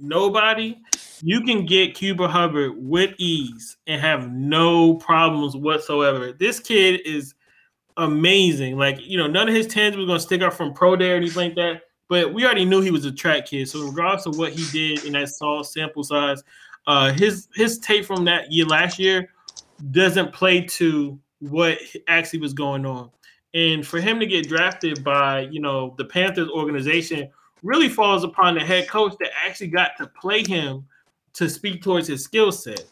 [0.00, 0.76] nobody,
[1.20, 6.32] you can get Chuba Hubbard with ease and have no problems whatsoever.
[6.32, 7.34] This kid is
[7.96, 8.78] amazing.
[8.78, 11.16] Like, you know, none of his tangibles were gonna stick out from pro day or
[11.16, 11.82] anything like that.
[12.08, 13.68] But we already knew he was a track kid.
[13.68, 16.42] So regardless of what he did in that small sample size,
[16.86, 19.30] uh his his tape from that year last year
[19.90, 23.10] doesn't play to what actually was going on.
[23.54, 27.30] And for him to get drafted by, you know, the Panthers organization
[27.62, 30.86] really falls upon the head coach that actually got to play him
[31.34, 32.84] to speak towards his skill set.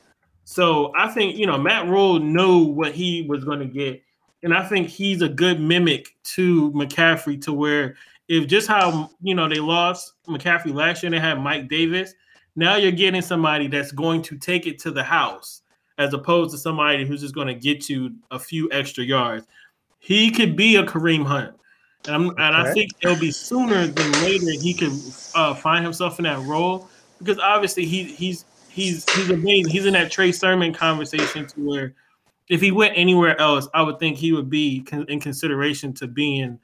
[0.45, 4.03] So I think, you know, Matt Rhule knew what he was going to get.
[4.43, 7.97] And I think he's a good mimic to McCaffrey to where
[8.29, 12.15] if just how, you know, they lost McCaffrey last year, and they had Mike Davis.
[12.57, 15.63] Now you're getting somebody that's going to take it to the house
[15.99, 19.47] as opposed to somebody who's just going to get you a few extra yards.
[20.01, 21.55] He could be a Kareem Hunt.
[22.07, 24.99] And, I'm, and I think it'll be sooner than later he can
[25.35, 29.71] uh, find himself in that role because obviously he he's he's he's amazing.
[29.71, 31.95] He's in that Trey Sermon conversation to where
[32.49, 36.09] if he went anywhere else, I would think he would be con- in consideration to
[36.09, 36.59] being,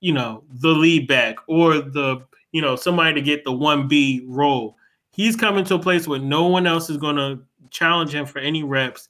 [0.00, 4.24] you know, the lead back or the you know somebody to get the one B
[4.26, 4.76] role.
[5.10, 8.38] He's coming to a place where no one else is going to challenge him for
[8.38, 9.08] any reps,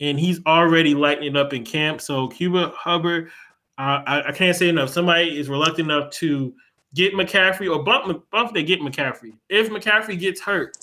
[0.00, 2.00] and he's already lighting up in camp.
[2.00, 3.30] So Chuba Hubbard,
[3.78, 4.90] uh, I, I can't say enough.
[4.90, 6.54] Somebody is reluctant enough to
[6.94, 9.32] get McCaffrey or bump bump they get McCaffrey.
[9.48, 10.76] If McCaffrey gets hurt,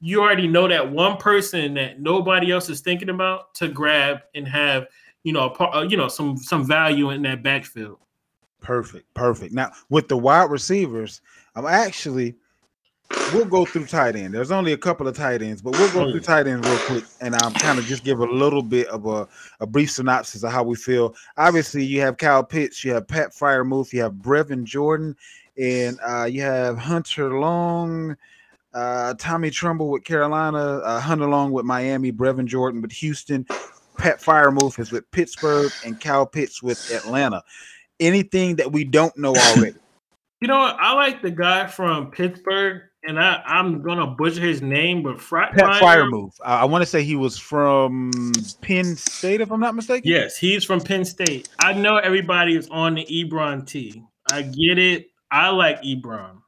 [0.00, 4.46] you already know that one person that nobody else is thinking about to grab and
[4.46, 4.86] have
[5.24, 7.98] you know a, uh, you know some some value in that backfield.
[8.60, 9.54] Perfect, perfect.
[9.54, 11.20] Now with the wide receivers,
[11.54, 12.36] I'm actually
[13.32, 14.34] we'll go through tight end.
[14.34, 17.04] There's only a couple of tight ends, but we'll go through tight ends real quick,
[17.20, 19.28] and I'll kind of just give a little bit of a,
[19.60, 21.14] a brief synopsis of how we feel.
[21.36, 25.16] Obviously, you have Kyle Pitts, you have Pat Freiermuth, you have Brevin Jordan,
[25.58, 28.16] and uh, you have Hunter Long,
[28.74, 33.46] uh, Tommy Tremble with Carolina, uh, Hunter Long with Miami, Brevin Jordan with Houston,
[33.96, 37.42] Pat Freiermuth is with Pittsburgh, and Kyle Pitts with Atlanta.
[37.98, 39.78] Anything that we don't know already.
[40.40, 40.58] You know?
[40.58, 45.50] I like the guy from Pittsburgh, and I I'm gonna butcher his name, but Fry-
[45.50, 46.34] Pat Freiermuth.
[46.44, 48.10] I, I want to say he was from
[48.60, 50.10] Penn State, if I'm not mistaken.
[50.10, 51.48] Yes, he's from Penn State.
[51.58, 54.02] I know everybody is on the Ebron T.
[54.30, 55.10] I get it.
[55.30, 56.38] I like Ebron,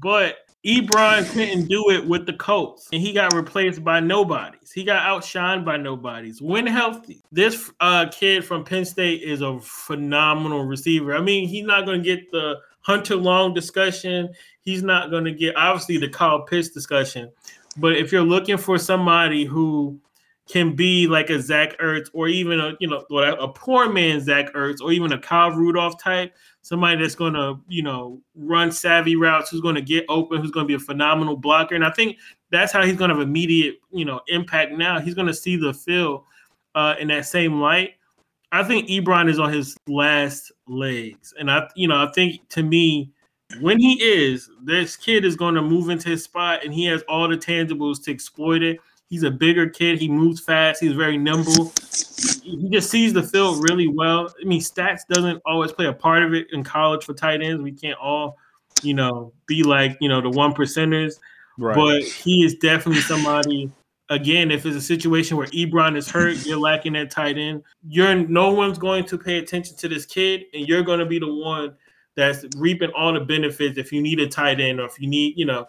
[0.00, 4.72] but Ebron couldn't do it with the Colts, and he got replaced by nobodies.
[4.72, 6.42] He got outshined by nobodies.
[6.42, 11.16] When healthy, this uh, kid from Penn State is a phenomenal receiver.
[11.16, 14.28] I mean, he's not going to get the Hunter Long discussion.
[14.66, 17.30] He's not going to get obviously the Kyle Pitts discussion.
[17.76, 20.00] But if you're looking for somebody who
[20.48, 24.52] can be like a Zach Ertz or even a you know a poor man Zach
[24.54, 29.14] Ertz or even a Kyle Rudolph type, somebody that's going to you know run savvy
[29.14, 31.90] routes, who's going to get open, who's going to be a phenomenal blocker, and I
[31.90, 32.18] think
[32.50, 34.72] that's how he's going to have immediate you know impact.
[34.72, 36.24] Now he's going to see the field
[36.74, 37.94] uh, in that same light.
[38.50, 42.64] I think Ebron is on his last legs, and I you know I think to
[42.64, 43.12] me
[43.60, 47.02] when he is, this kid is going to move into his spot, and he has
[47.08, 48.78] all the tangibles to exploit it.
[49.08, 50.00] He's a bigger kid.
[50.00, 50.82] He moves fast.
[50.82, 51.72] He's very nimble.
[52.42, 54.34] He just sees the field really well.
[54.40, 57.62] I mean, stats doesn't always play a part of it in college for tight ends.
[57.62, 58.36] We can't all,
[58.82, 61.14] you know, be like you know the one percenters.
[61.56, 61.76] Right.
[61.76, 63.70] But he is definitely somebody
[64.08, 67.62] again, if it's a situation where Ebron is hurt, you're lacking that tight end.
[67.88, 71.18] You're no one's going to pay attention to this kid, and you're going to be
[71.18, 71.76] the one
[72.16, 73.78] that's reaping all the benefits.
[73.78, 75.68] If you need a tight end, or if you need, you know,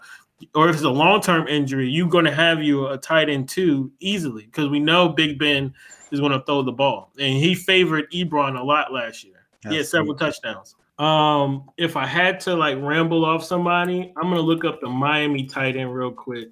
[0.55, 3.49] or if it's a long term injury, you're going to have you a tight end
[3.49, 5.73] too easily because we know Big Ben
[6.11, 9.33] is going to throw the ball, and he favored Ebron a lot last year.
[9.67, 10.75] He had several touchdowns.
[10.99, 15.45] Um, if I had to like ramble off somebody, I'm gonna look up the Miami
[15.45, 16.49] tight end real quick.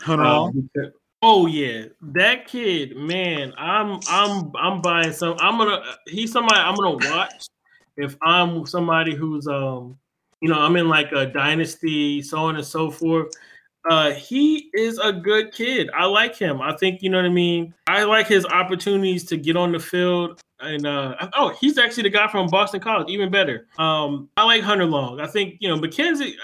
[0.00, 0.90] Hunter Um, Long.
[1.22, 3.52] oh yeah, that kid, man.
[3.56, 5.36] I'm I'm I'm buying some.
[5.38, 5.82] I'm gonna.
[6.06, 7.46] He's somebody I'm gonna watch.
[7.96, 9.98] If I'm somebody who's um,
[10.40, 13.32] you know, I'm in like a dynasty, so on and so forth.
[13.88, 15.90] Uh, he is a good kid.
[15.94, 16.60] I like him.
[16.60, 17.74] I think you know what I mean.
[17.86, 20.40] I like his opportunities to get on the field.
[20.60, 23.08] And uh, oh, he's actually the guy from Boston College.
[23.10, 23.68] Even better.
[23.78, 25.20] Um, I like Hunter Long.
[25.20, 26.34] I think you know McKenzie.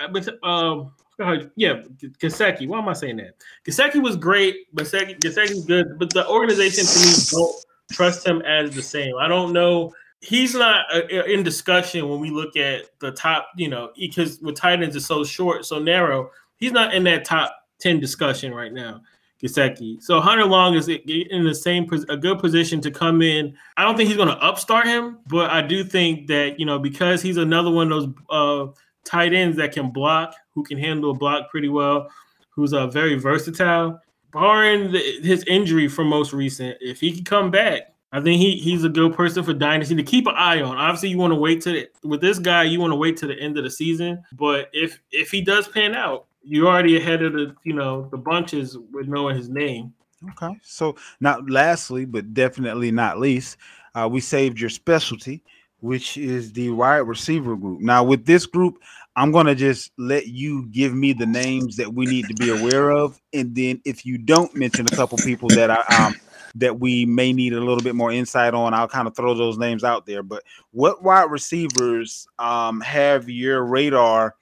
[0.42, 0.84] uh,
[1.22, 1.82] uh, yeah,
[2.20, 2.66] Gesicki.
[2.66, 3.34] Why am I saying that?
[3.66, 4.74] Gesicki was great.
[4.74, 9.14] Gesicki, Gesicki's good, but the organization to me don't trust him as the same.
[9.20, 9.92] I don't know.
[10.20, 13.48] He's not uh, in discussion when we look at the top.
[13.56, 16.30] You know, because with tight ends is so short, so narrow.
[16.56, 19.02] He's not in that top ten discussion right now.
[19.42, 20.02] Gesicki.
[20.02, 23.56] So Hunter Long is in the same a good position to come in.
[23.76, 26.78] I don't think he's going to upstart him, but I do think that you know
[26.78, 28.72] because he's another one of those uh,
[29.04, 32.10] tight ends that can block, who can handle a block pretty well,
[32.50, 33.98] who's uh, very versatile.
[34.32, 38.56] Barring the, his injury from most recent, if he can come back, I think he
[38.56, 40.76] he's a good person for dynasty to keep an eye on.
[40.76, 43.38] Obviously, you want to wait to with this guy, you want to wait to the
[43.38, 44.22] end of the season.
[44.32, 48.16] But if if he does pan out, you're already ahead of the you know the
[48.16, 49.94] bunches with knowing his name.
[50.30, 50.58] Okay.
[50.62, 53.56] So now, lastly, but definitely not least,
[53.94, 55.42] uh, we saved your specialty,
[55.78, 57.80] which is the wide receiver group.
[57.80, 58.78] Now, with this group,
[59.14, 62.90] I'm gonna just let you give me the names that we need to be aware
[62.90, 66.14] of, and then if you don't mention a couple people that I um
[66.56, 69.58] that we may need a little bit more insight on, I'll kind of throw those
[69.58, 70.22] names out there.
[70.22, 70.42] But
[70.72, 74.34] what wide receivers um have your radar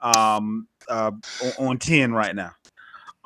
[0.00, 2.52] um uh on, on 10 right now?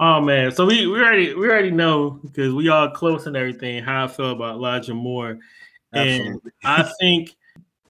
[0.03, 3.85] Oh man, so we, we already we already know because we all close and everything
[3.85, 5.39] how I feel about Elijah Moore,
[5.93, 7.37] and I think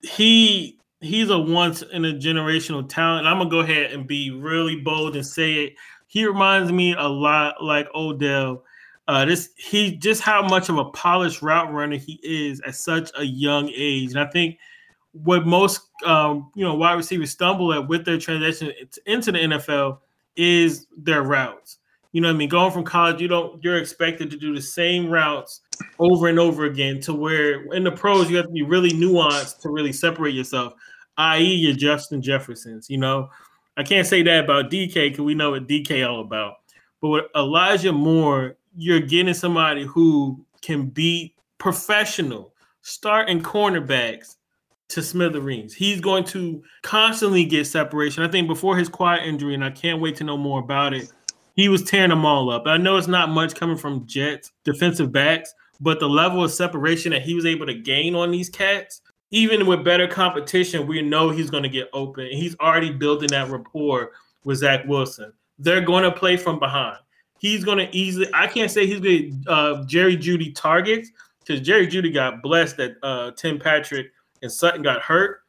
[0.03, 3.29] he he's a once in a generational talent.
[3.29, 5.75] I'm gonna go ahead and be really bold and say it.
[6.09, 8.65] He reminds me a lot like Odell.
[9.11, 13.11] Uh, this he just how much of a polished route runner he is at such
[13.19, 14.57] a young age, and I think
[15.11, 18.73] what most um, you know wide receivers stumble at with their transition
[19.07, 19.99] into the NFL
[20.37, 21.79] is their routes.
[22.13, 22.49] You know what I mean?
[22.51, 25.63] Going from college, you don't you're expected to do the same routes
[25.99, 29.59] over and over again to where in the pros you have to be really nuanced
[29.63, 30.75] to really separate yourself,
[31.17, 31.53] i.e.
[31.53, 32.89] your Justin Jeffersons.
[32.89, 33.29] You know,
[33.77, 36.59] I can't say that about DK because we know what DK all about.
[37.03, 44.37] But with Elijah Moore, you're getting somebody who can beat professional starting cornerbacks
[44.89, 45.73] to smithereens.
[45.73, 48.23] He's going to constantly get separation.
[48.25, 51.13] I think before his quiet injury, and I can't wait to know more about it,
[51.55, 52.67] he was tearing them all up.
[52.67, 57.13] I know it's not much coming from Jets defensive backs, but the level of separation
[57.13, 59.01] that he was able to gain on these cats,
[59.31, 62.27] even with better competition, we know he's going to get open.
[62.31, 64.13] He's already building that rapport
[64.45, 65.33] with Zach Wilson.
[65.59, 66.99] They're going to play from behind.
[67.41, 68.29] He's going to easily.
[68.35, 71.11] I can't say he's going to uh, Jerry Jeudy targets
[71.41, 74.09] because Jerry Jeudy got blessed that uh, Tim Patrick
[74.43, 75.41] and Sutton got hurt,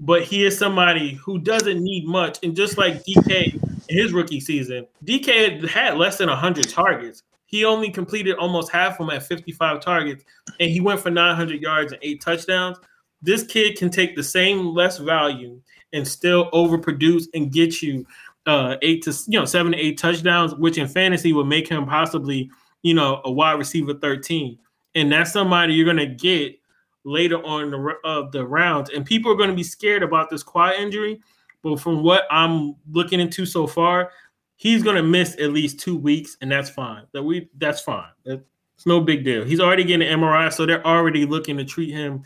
[0.00, 2.40] but he is somebody who doesn't need much.
[2.42, 3.54] And just like DK
[3.88, 7.22] in his rookie season, DK had, less than 100 targets.
[7.46, 10.24] He only completed almost half of them at 55 targets,
[10.58, 12.76] and he went for 900 yards and eight touchdowns.
[13.22, 15.60] This kid can take the same less value
[15.92, 18.04] and still overproduce and get you
[18.46, 21.86] uh, eight to you know seven to eight touchdowns, which in fantasy would make him
[21.86, 22.50] possibly
[22.82, 24.58] you know a wide receiver 13.
[24.94, 26.58] And that's somebody you're gonna get
[27.04, 30.74] later on the of the rounds, and people are to be scared about this quad
[30.74, 31.20] injury.
[31.62, 34.12] But from what I'm looking into so far,
[34.56, 37.04] he's to miss at least two weeks, and that's fine.
[37.12, 38.10] That we that's fine.
[38.24, 39.44] It's no big deal.
[39.44, 42.22] He's already getting an MRI, so they're already looking to treat him,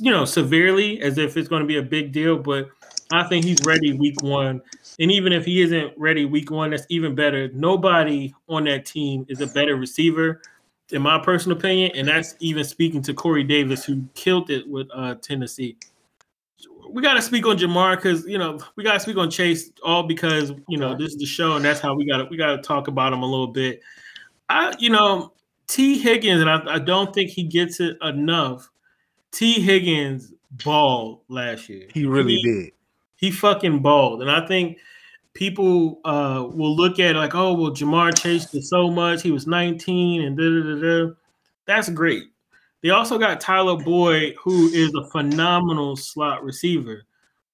[0.00, 2.36] you know, severely as if it's going to be a big deal.
[2.36, 2.68] But
[3.10, 4.60] I think he's ready week one.
[5.00, 7.48] And even if he isn't ready week one, that's even better.
[7.52, 10.42] Nobody on that team is a better receiver
[10.90, 14.88] in my personal opinion, and that's even speaking to Corey Davis, who killed it with
[14.94, 15.76] uh, Tennessee.
[16.90, 19.70] We got to speak on Ja'Marr because you know we got to speak on Chase
[19.84, 22.36] all because you know this is the show and that's how we got to we
[22.38, 23.82] got to talk about him a little bit.
[24.48, 25.34] I you know
[25.66, 28.70] Tee Higgins and I, I don't think he gets it enough.
[29.30, 31.88] Tee Higgins balled last year.
[31.92, 32.72] He really he, did.
[33.18, 34.78] He fucking balled, and I think
[35.34, 39.22] people uh, will look at like, oh, well, Ja'Marr chased it so much.
[39.22, 41.14] He was 19 and da da da.
[41.64, 42.24] That's great.
[42.82, 47.04] They also got Tyler Boyd, who is a phenomenal slot receiver.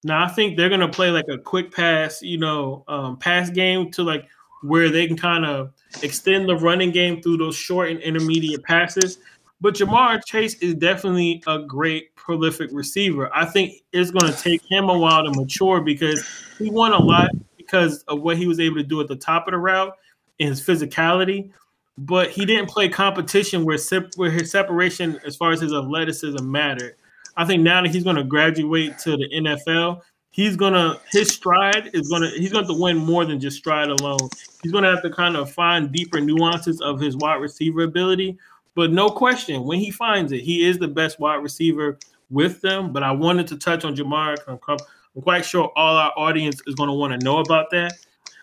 [0.03, 3.91] Now I think they're gonna play like a quick pass, you know, um, pass game
[3.91, 4.27] to like
[4.61, 9.19] where they can kind of extend the running game through those short and intermediate passes.
[9.61, 13.29] But Ja'Marr Chase is definitely a great prolific receiver.
[13.33, 16.27] I think it's going to take him a while to mature because
[16.59, 19.47] he won a lot because of what he was able to do at the top
[19.47, 19.93] of the route
[20.39, 21.51] and his physicality.
[21.97, 23.79] But he didn't play competition where,
[24.17, 26.97] where his separation, as far as his athleticism, mattered.
[27.37, 30.01] I think now that he's going to graduate to the NFL,
[30.31, 34.29] he's gonna his stride is gonna he's going to win more than just stride alone.
[34.61, 38.37] He's going to have to kind of find deeper nuances of his wide receiver ability.
[38.75, 41.97] But no question, when he finds it, he is the best wide receiver
[42.29, 42.91] with them.
[42.91, 44.37] But I wanted to touch on Ja'Marr.
[44.47, 47.93] I'm, I'm quite sure all our audience is going to want to know about that.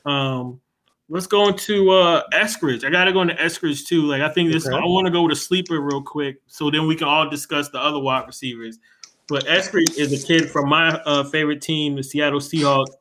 [0.04, 0.60] Um,
[1.08, 2.84] let's go into uh, Eskridge.
[2.84, 4.02] I got to go into Eskridge too.
[4.02, 4.74] Like I think this, Okay.
[4.76, 7.68] I want to go with a sleeper real quick, so then we can all discuss
[7.68, 8.78] the other wide receivers.
[9.28, 12.92] But Eskridge is a kid from my uh, favorite team, the Seattle Seahawks,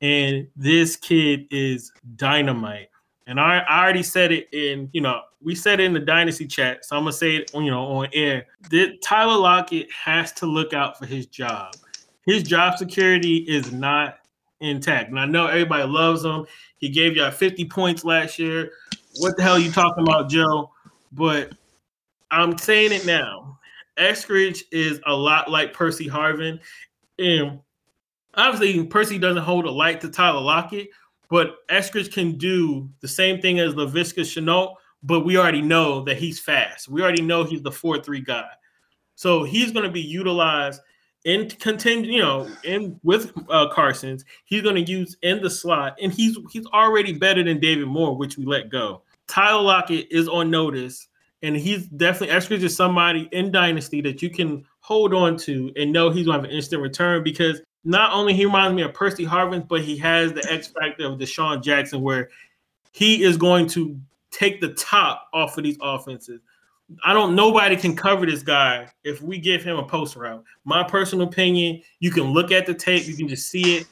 [0.00, 2.88] and this kid is dynamite.
[3.26, 6.46] And I, I already said it in, you know, we said it in the dynasty
[6.46, 8.46] chat, so I'm gonna say it, you know, on air.
[8.70, 11.74] That Tyler Lockett has to look out for his job.
[12.24, 14.18] His job security is not
[14.60, 15.10] intact.
[15.10, 16.46] And I know everybody loves him.
[16.78, 18.72] He gave y'all 50 points last year.
[19.18, 20.70] What the hell are you talking about, Joe?
[21.12, 21.52] But
[22.30, 23.58] I'm saying it now.
[23.96, 26.60] Eskridge is a lot like Percy Harvin.
[27.18, 27.60] And
[28.34, 30.90] obviously, Percy doesn't hold a light to Tyler Lockett,
[31.28, 36.16] but Eskridge can do the same thing as Laviska Shenault, but we already know that
[36.16, 36.88] he's fast.
[36.88, 38.48] We already know he's the 4 3 guy.
[39.14, 40.80] So he's going to be utilized
[41.24, 44.24] in continue, you know, in with uh, Carson's.
[44.44, 48.16] He's going to use in the slot, and he's he's already better than David Moore,
[48.16, 49.02] which we let go.
[49.26, 51.08] Tyler Lockett is on notice,
[51.42, 55.92] and he's definitely Eskridge is somebody in Dynasty that you can hold on to and
[55.92, 58.92] know he's going to have an instant return because not only he reminds me of
[58.92, 62.28] Percy Harvin, but he has the X factor of DeSean Jackson, where
[62.92, 63.98] he is going to
[64.32, 66.40] take the top off of these offenses.
[67.04, 67.34] I don't.
[67.34, 70.44] Nobody can cover this guy if we give him a post route.
[70.64, 71.82] My personal opinion.
[72.00, 73.06] You can look at the tape.
[73.06, 73.86] You can just see it.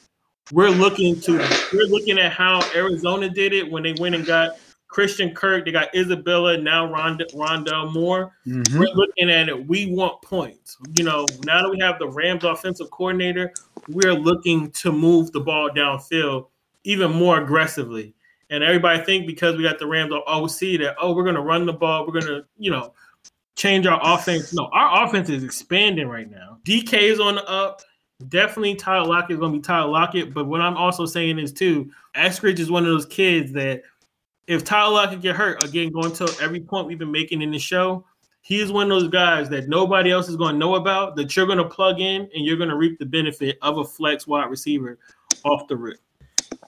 [0.51, 1.37] We're looking to.
[1.73, 5.65] We're looking at how Arizona did it when they went and got Christian Kirk.
[5.65, 6.89] They got Isabella now.
[6.89, 8.33] Rond- Rondale Moore.
[8.47, 8.77] Mhm.
[8.79, 9.67] We're looking at it.
[9.67, 10.77] We want points.
[10.93, 13.51] You know, now that we have the Rams offensive coordinator,
[13.89, 16.47] we're looking to move the ball downfield
[16.83, 18.13] even more aggressively.
[18.49, 21.65] And everybody think because we got the Rams oh, see that oh we're gonna run
[21.65, 22.93] the ball, we're gonna you know
[23.55, 24.53] change our offense.
[24.53, 26.59] No, our offense is expanding right now.
[26.63, 27.81] DK is on the up.
[28.27, 30.33] Definitely Tyler Lockett is gonna be Tyler Lockett.
[30.33, 33.81] But what I'm also saying is too, Eskridge is one of those kids that
[34.47, 37.59] if Tyler Lockett get hurt, again, going to every point we've been making in the
[37.59, 38.05] show,
[38.45, 41.35] he is one of those guys that nobody else is going to know about that
[41.35, 44.27] you're going to plug in and you're going to reap the benefit of a flex
[44.27, 44.99] wide receiver
[45.43, 45.97] off the rip.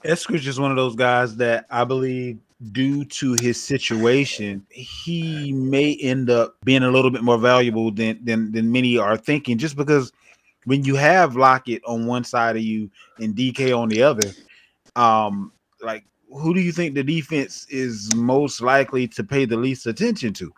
[0.03, 2.39] Eskridge is one of those guys that I believe,
[2.71, 8.25] due to his situation, he may end up being a little bit more valuable than
[8.25, 9.59] than than many are thinking.
[9.59, 10.11] Just because
[10.65, 14.32] when you have Lockett on one side of you and DK on the other,
[14.95, 15.51] um,
[15.84, 20.34] like who do you think the defense is most likely to pay the least attention
[20.34, 20.51] to?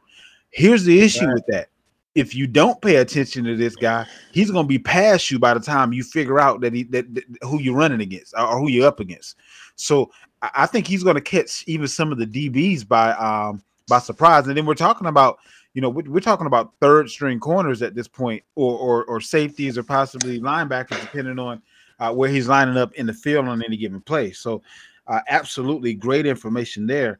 [0.51, 1.69] Here's the issue with that.
[2.15, 5.53] If you don't pay attention to this guy, he's going to be past you by
[5.53, 8.69] the time you figure out that he that, that- who you're running against or who
[8.69, 9.37] you're up against.
[9.75, 13.61] So I, I think he's going to catch even some of the DBs by um
[13.87, 14.47] by surprise.
[14.47, 15.39] And then we're talking about
[15.73, 19.21] you know we're, we're talking about third string corners at this point, or or, or
[19.21, 21.61] safeties or possibly linebackers, depending on
[21.99, 24.31] uh, where he's lining up in the field on any given play.
[24.31, 24.61] So
[25.07, 27.19] uh, absolutely great information there.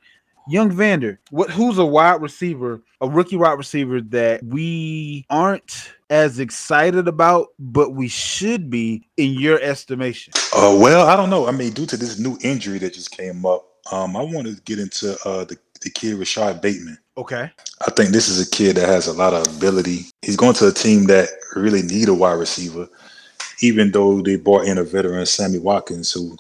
[0.50, 6.40] Young Vander, what who's a wide receiver, a rookie wide receiver that we aren't as
[6.40, 10.34] excited about, but we should be in your estimation?
[10.56, 11.48] Uh, well, I don't know.
[11.48, 14.60] I mean, due to this new injury that just came up, um, I want to
[14.64, 16.98] get into uh, the the kid Rashod Bateman.
[17.18, 17.50] Okay.
[17.86, 20.06] I think this is a kid that has a lot of ability.
[20.22, 22.88] He's going to a team that really need a wide receiver,
[23.62, 26.38] even though they brought in a veteran, Sammy Watkins, who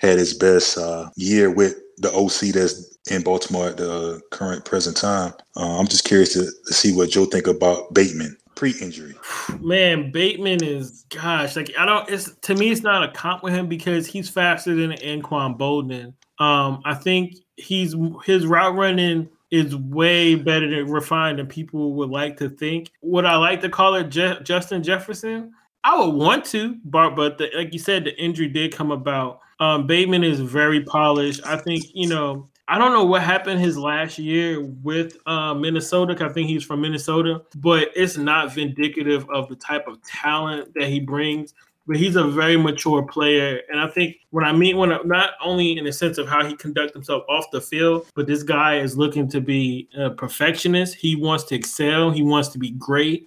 [0.00, 4.96] had his best uh, year with the OC that's in Baltimore at the current present
[4.96, 5.32] time.
[5.56, 9.14] Uh, I'm just curious to, to see what Joe think about Bateman pre-injury.
[9.60, 12.08] Man, Bateman is gosh, like I don't.
[12.08, 16.14] It's to me, it's not a comp with him because he's faster than Anquan Boldin.
[16.38, 17.94] Um, I think he's
[18.24, 22.90] his route running is way better than refined than people would like to think.
[23.02, 25.52] Would I like to call it Je- Justin Jefferson?
[25.84, 29.40] I would want to, but but the, like you said, the injury did come about.
[29.60, 31.40] Um, Bateman is very polished.
[31.44, 32.48] I think you know.
[32.68, 36.16] I don't know what happened his last year with uh, Minnesota.
[36.24, 40.88] I think he's from Minnesota, but it's not vindicative of the type of talent that
[40.88, 41.54] he brings.
[41.84, 45.30] But he's a very mature player, and I think when I mean when I, not
[45.42, 48.78] only in the sense of how he conducts himself off the field, but this guy
[48.78, 50.94] is looking to be a perfectionist.
[50.94, 52.12] He wants to excel.
[52.12, 53.26] He wants to be great.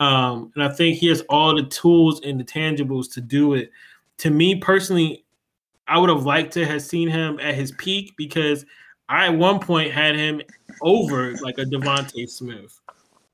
[0.00, 3.70] Um, and I think he has all the tools and the tangibles to do it.
[4.18, 5.26] To me personally,
[5.88, 8.64] I would have liked to have seen him at his peak because
[9.08, 10.40] I at one point had him
[10.80, 12.80] over like a DeVonta Smith.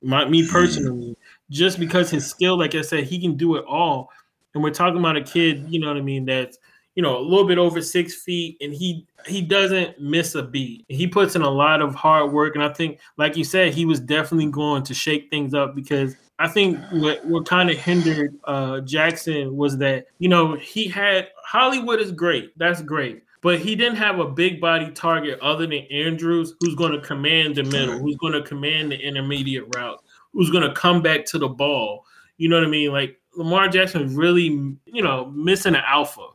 [0.01, 1.15] My, me personally,
[1.49, 4.09] just because his skill, like I said, he can do it all.
[4.53, 6.57] And we're talking about a kid, you know what I mean, that's
[6.95, 10.85] you know a little bit over six feet, and he he doesn't miss a beat.
[10.89, 13.85] He puts in a lot of hard work, and I think, like you said, he
[13.85, 18.33] was definitely going to shake things up because I think what what kind of hindered
[18.45, 23.75] uh, Jackson was that you know he had Hollywood is great, that's great, but he
[23.75, 27.99] didn't have a big body target other than Andrews, who's going to command the middle,
[27.99, 32.05] who's going to command the intermediate route, who's going to come back to the ball.
[32.37, 32.93] You know what I mean?
[32.93, 36.25] Like Lamar Jackson is really, you know, missing an alpha,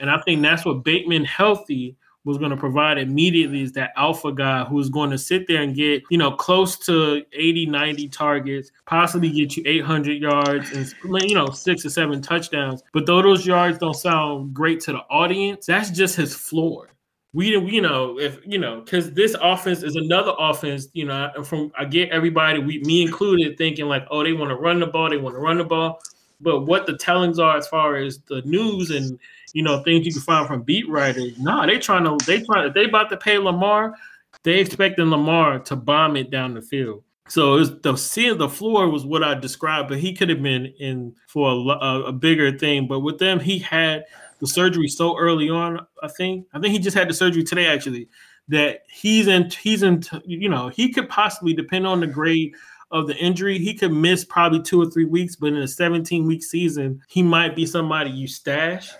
[0.00, 1.96] and I think that's what Bateman healthy
[2.26, 5.76] was going to provide immediately is that alpha guy who's going to sit there and
[5.76, 11.36] get, you know, close to 80, 90 targets, possibly get you 800 yards and, you
[11.36, 12.82] know, six or seven touchdowns.
[12.92, 16.88] But though those yards don't sound great to the audience, that's just his floor.
[17.32, 21.70] We, you know, if you know, because this offense is another offense, you know, from
[21.78, 25.10] I get everybody, we me included, thinking like, oh, they want to run the ball,
[25.10, 26.00] they want to run the ball.
[26.40, 29.18] But what the tellings are as far as the news and
[29.52, 32.72] you know things you can find from beat writers, nah, they trying to they trying
[32.72, 33.94] they about to pay Lamar,
[34.42, 37.02] they expecting Lamar to bomb it down the field.
[37.28, 40.66] So was the seeing the floor was what I described, but he could have been
[40.78, 42.86] in for a, a, a bigger thing.
[42.86, 44.04] But with them, he had
[44.40, 45.84] the surgery so early on.
[46.02, 48.08] I think I think he just had the surgery today actually.
[48.48, 52.54] That he's in he's in you know he could possibly depend on the grade
[52.96, 55.36] of the injury, he could miss probably two or three weeks.
[55.36, 58.90] But in a 17 week season, he might be somebody you stash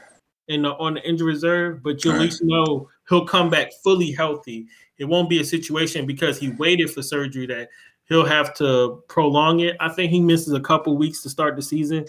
[0.49, 1.82] in the, on the injury reserve.
[1.82, 4.66] But you at least know he'll come back fully healthy.
[4.99, 7.68] It won't be a situation because he waited for surgery that
[8.09, 9.76] he'll have to prolong it.
[9.80, 12.07] I think he misses a couple weeks to start the season.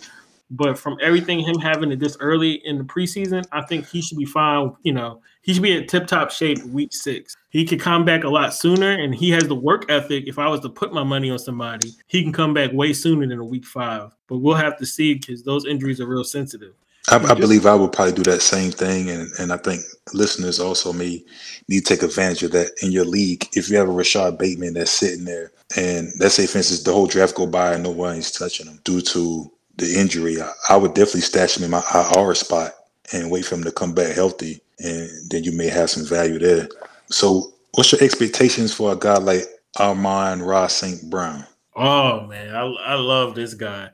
[0.50, 4.18] But from everything him having it this early in the preseason, I think he should
[4.18, 4.74] be fine.
[4.84, 7.36] You know, he should be in tip top shape week six.
[7.50, 10.26] He could come back a lot sooner, and he has the work ethic.
[10.28, 13.28] If I was to put my money on somebody, he can come back way sooner
[13.28, 14.16] than a week five.
[14.28, 16.74] But we'll have to see because those injuries are real sensitive.
[17.10, 19.82] I, I believe I would probably do that same thing, and, and I think
[20.14, 21.24] listeners also may
[21.70, 23.48] need to take advantage of that in your league.
[23.54, 26.94] If you have a Rashod Bateman that's sitting there, and let's say, for instance, the
[26.94, 30.94] whole draft go by and nobody's touching him due to the injury, I, I would
[30.94, 31.84] definitely stash him in my
[32.16, 32.74] IR spot
[33.14, 36.40] and wait for him to come back healthy, and then you may have some value
[36.40, 36.68] there.
[37.10, 39.44] So, what's your expectations for a guy like
[39.80, 41.10] Amon Ra St.
[41.10, 41.46] Brown?
[41.76, 43.90] Oh man, I, I love this guy.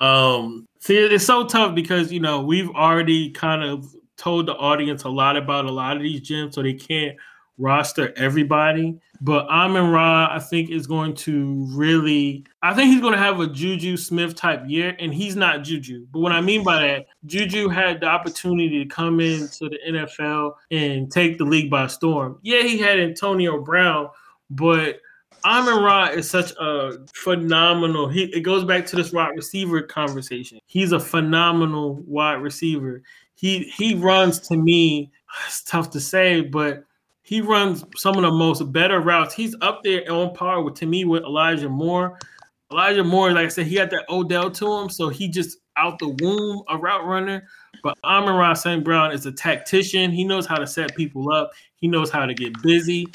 [0.00, 5.04] Um, see, it's so tough because you know we've already kind of told the audience
[5.04, 7.16] a lot about a lot of these gyms, so they can't
[7.58, 8.98] roster everybody.
[9.20, 12.44] But Amon Ra, I think, is going to really.
[12.62, 16.06] I think he's going to have a Juju Smith type year, and he's not Juju.
[16.12, 20.54] But what I mean by that, Juju had the opportunity to come into the NFL
[20.70, 22.38] and take the league by storm.
[22.42, 24.08] Yeah, he had Antonio Brown,
[24.50, 25.00] but
[25.44, 28.08] Amon Ra is such a phenomenal.
[28.08, 30.60] He it goes back to this wide receiver conversation.
[30.66, 33.02] He's a phenomenal wide receiver.
[33.34, 35.10] He he runs to me.
[35.46, 36.84] It's tough to say, but
[37.28, 39.34] he runs some of the most better routes.
[39.34, 42.18] He's up there on par with to me with Elijah Moore.
[42.72, 45.98] Elijah Moore, like I said, he had that Odell to him, so he just out
[45.98, 47.46] the womb a route runner.
[47.82, 48.82] But Amon Ra St.
[48.82, 50.10] Brown is a tactician.
[50.10, 51.50] He knows how to set people up.
[51.76, 53.06] He knows how to get busy.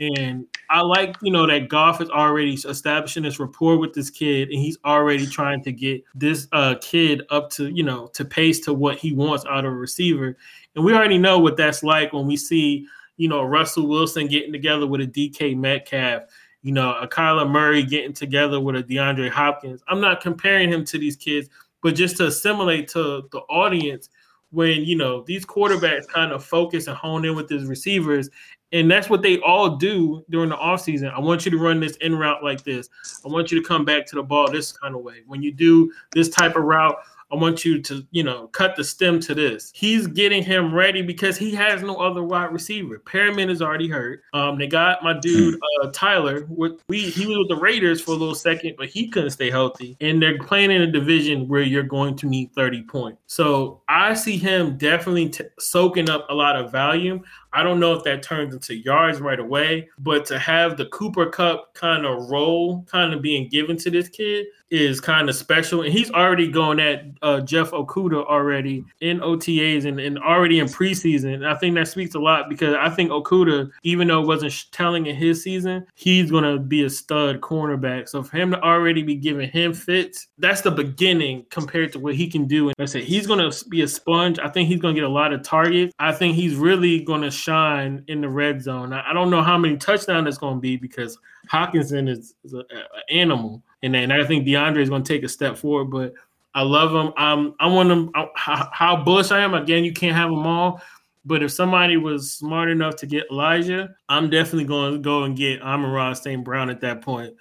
[0.00, 4.48] And I like, you know, that Goff is already establishing this rapport with this kid,
[4.48, 8.60] and he's already trying to get this uh, kid up to, you know, to pace
[8.60, 10.38] to what he wants out of a receiver.
[10.74, 12.86] And we already know what that's like when we see,
[13.18, 16.22] you know, Russell Wilson getting together with a DK Metcalf,
[16.62, 19.82] you know, a Kyler Murray getting together with a DeAndre Hopkins.
[19.88, 21.50] I'm not comparing him to these kids,
[21.82, 24.08] but just to assimilate to the audience
[24.50, 28.30] when, you know, these quarterbacks kind of focus and hone in with these receivers
[28.72, 31.12] and that's what they all do during the offseason.
[31.12, 32.88] I want you to run this in route like this.
[33.24, 35.22] I want you to come back to the ball this kind of way.
[35.26, 36.96] When you do this type of route,
[37.30, 39.70] I want you to, you know, cut the stem to this.
[39.74, 42.98] He's getting him ready because he has no other wide receiver.
[42.98, 44.22] Perriman is already hurt.
[44.32, 46.46] Um, they got my dude uh, Tyler.
[46.48, 49.50] With we he was with the Raiders for a little second, but he couldn't stay
[49.50, 49.96] healthy.
[50.00, 53.20] And they're playing in a division where you're going to need 30 points.
[53.26, 57.24] So I see him definitely t- soaking up a lot of volume.
[57.52, 61.26] I don't know if that turns into yards right away, but to have the Cooper
[61.26, 65.82] Kupp kind of role kind of being given to this kid is kind of special.
[65.82, 70.66] And he's already going at uh, Jeff Okudah already in OTAs and, and already in
[70.66, 71.34] preseason.
[71.34, 74.52] And I think that speaks a lot because I think Okudah, even though it wasn't
[74.52, 78.08] sh- telling in his season, he's going to be a stud cornerback.
[78.08, 82.14] So for him to already be giving him fits, that's the beginning compared to what
[82.14, 82.68] he can do.
[82.68, 84.38] And I said, he's going to be a sponge.
[84.38, 85.94] I think he's going to get a lot of targets.
[85.98, 88.92] I think he's really going to shine in the red zone.
[88.92, 91.18] I, don't know how many touchdowns it's going to be because
[91.50, 92.64] Hockenson is, is an
[93.08, 93.62] animal.
[93.82, 96.12] And I think DeAndre is going to take a step forward, but
[96.54, 97.14] I love him.
[97.16, 98.10] Um, I want him.
[98.14, 99.54] I, how, how bullish I am.
[99.54, 100.82] Again, you can't have them all,
[101.24, 105.36] but if somebody was smart enough to get Elijah, I'm definitely going to go and
[105.36, 106.44] get Amon St.
[106.44, 107.34] Brown at that point,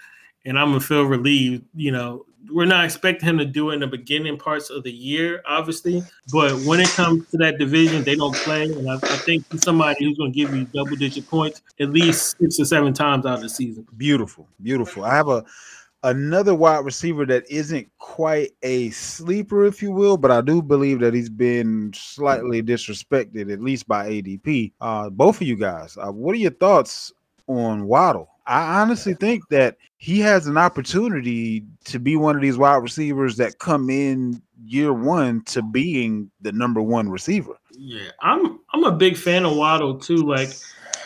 [0.46, 1.66] and I'm gonna feel relieved.
[1.74, 4.92] You know, we're not expecting him to do it in the beginning parts of the
[4.92, 9.18] year, obviously, but when it comes to that division, they don't play, and I, I
[9.18, 12.94] think somebody who's going to give you double digit points at least six or seven
[12.94, 13.88] times out of the season.
[13.98, 15.06] Beautiful, beautiful.
[15.06, 15.44] I have a
[16.04, 21.00] another wide receiver that isn't quite a sleeper, if you will, but I do believe
[21.00, 24.74] that he's been slightly disrespected, at least by ADP.
[24.80, 27.12] Uh, both of you guys, uh, what are your thoughts
[27.48, 28.30] on Waddle?
[28.48, 33.36] I honestly think that he has an opportunity to be one of these wide receivers
[33.38, 37.58] that come in year one to being the number one receiver.
[37.78, 40.18] Yeah, I'm I'm a big fan of Waddle too.
[40.18, 40.50] Like,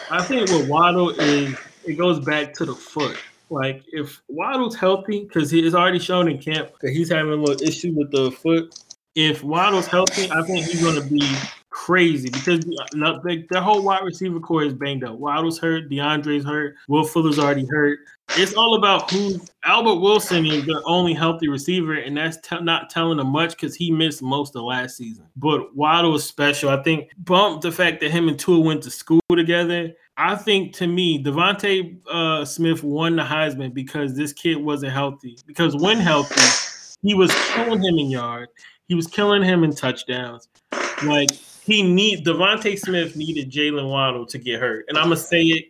[0.10, 3.18] I think what Waddle is, it goes back to the foot.
[3.50, 7.36] Like, if Waddle's healthy, because he has already shown in camp that he's having a
[7.36, 8.74] little issue with the foot.
[9.16, 11.30] If Waddle's healthy, I think he's going to be
[11.72, 15.18] crazy because the, the whole wide receiver core is banged up.
[15.18, 18.00] Waddle's hurt, DeAndre's hurt, Will Fuller's already hurt.
[18.38, 19.42] It's all about who.
[19.64, 23.92] Albert Wilson is the only healthy receiver, and that's not telling him much because he
[23.92, 25.26] missed most of last season.
[25.36, 26.70] But Waddle is special.
[26.70, 29.92] I think bump the fact that him and Tua went to school together.
[30.18, 35.38] I think to me, DeVonta uh, Smith won the Heisman because this kid wasn't healthy.
[35.46, 36.42] Because when healthy,
[37.02, 38.50] he was killing him in yard.
[38.88, 40.48] He was killing him in touchdowns.
[41.04, 41.32] Like
[41.72, 45.66] he need DeVonta Smith needed Jaylen Waddle to get hurt, and I'm gonna say it.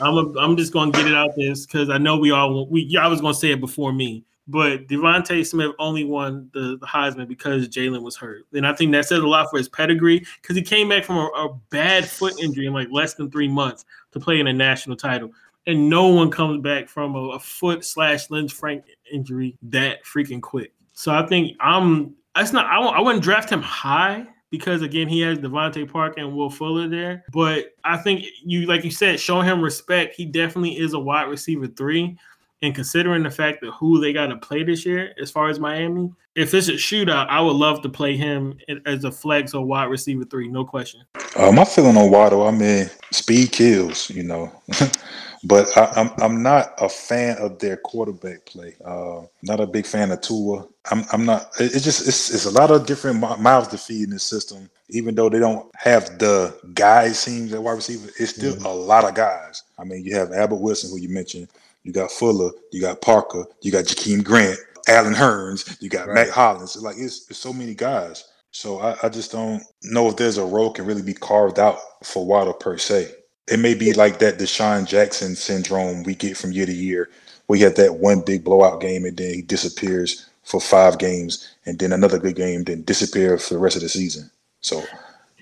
[0.00, 2.96] I'm a, I'm just gonna get it out this because I know we all we
[2.96, 7.28] I was gonna say it before me, but DeVonta Smith only won the, the Heisman
[7.28, 10.56] because Jaylen was hurt, and I think that says a lot for his pedigree because
[10.56, 13.84] he came back from a, a bad foot injury in like less than three months
[14.12, 15.30] to play in a national title,
[15.66, 18.82] and no one comes back from a, a foot slash Lisfranc
[19.12, 20.72] injury that freaking quick.
[20.92, 22.14] So I think I'm.
[22.34, 22.66] That's not.
[22.66, 26.88] I, I wouldn't draft him high because again he has DeVante Park and Will Fuller
[26.88, 27.24] there.
[27.32, 31.28] But I think you like you said, showing him respect, he definitely is a wide
[31.28, 32.18] receiver three.
[32.60, 35.60] And considering the fact that who they got to play this year, as far as
[35.60, 39.64] Miami, if it's a shootout, I would love to play him as a flex or
[39.64, 41.02] wide receiver three, no question.
[41.36, 44.52] Uh, my feeling on Waddle, I mean, speed kills, you know.
[45.44, 48.76] but I, I'm I'm not a fan of their quarterback play.
[48.84, 50.66] Uh, not a big fan of Tua.
[50.90, 51.48] I'm I'm not.
[51.60, 54.70] it- It's just it's it's a lot of different mouths to feed in this system.
[54.90, 59.04] Even though they don't have the guys seems at wide receiver, it's still a lot
[59.04, 59.62] of guys.
[59.78, 61.48] I mean, you have Albert Wilson, who you mentioned.
[61.84, 62.50] You got Fuller.
[62.72, 63.46] You got Parker.
[63.62, 64.58] You got Jakeem Grant,
[64.88, 65.80] Allen Hurns.
[65.80, 66.14] You got Right.
[66.14, 66.76] Mack Hollins.
[66.82, 68.24] Like it's, it's so many guys.
[68.52, 71.78] So I, I just don't know if there's a role can really be carved out
[72.04, 73.12] for Waddle per se.
[73.50, 77.10] It may be like that DeSean Jackson syndrome we get from year to year,
[77.48, 81.78] We have that one big blowout game and then he disappears for five games, and
[81.78, 84.30] then another good game, then disappear for the rest of the season.
[84.60, 84.82] So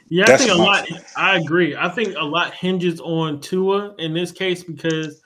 [0.08, 0.88] Yeah, I think a lot.
[1.16, 1.76] I agree.
[1.76, 5.20] I think a lot hinges on Tua in this case because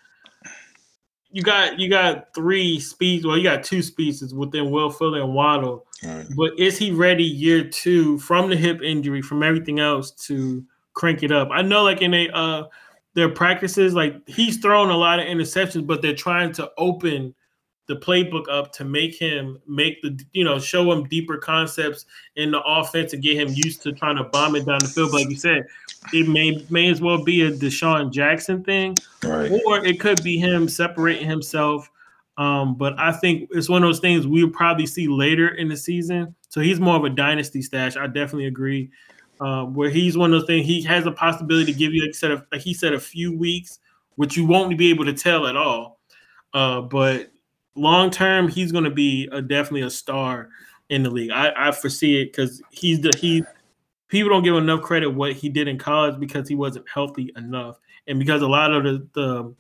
[1.30, 3.26] you got you got three speeds.
[3.26, 5.86] Well, you got two speeds within Will Fuller and Waddle.
[6.04, 6.26] Right.
[6.36, 10.64] But is he ready year two from the hip injury, from everything else to
[11.00, 11.48] crank it up?
[11.50, 12.64] I know, like in a uh,
[13.14, 17.34] their practices, like he's thrown a lot of interceptions, but they're trying to open
[17.88, 22.52] the playbook up to make him make the you know show him deeper concepts in
[22.52, 25.10] the offense to get him used to trying to bomb it down the field.
[25.10, 25.64] But like you said,
[26.12, 29.50] it may may as well be a DeSean Jackson thing, Right.
[29.66, 31.90] or it could be him separating himself.
[32.36, 35.76] Um, but I think it's one of those things we'll probably see later in the
[35.76, 36.34] season.
[36.48, 37.96] So he's more of a dynasty stash.
[37.96, 38.90] I definitely agree.
[39.40, 42.14] Um, where he's one of those things he has a possibility to give you, like,
[42.14, 43.78] said, a, like he said, a few weeks,
[44.16, 45.98] which you won't be able to tell at all.
[46.52, 47.30] Uh, but
[47.74, 50.50] long term, he's going to be a, definitely a star
[50.90, 51.30] in the league.
[51.30, 53.42] I, I foresee it because he's the he.
[54.08, 57.78] People don't give enough credit what he did in college because he wasn't healthy enough,
[58.08, 59.54] and because a lot of the the,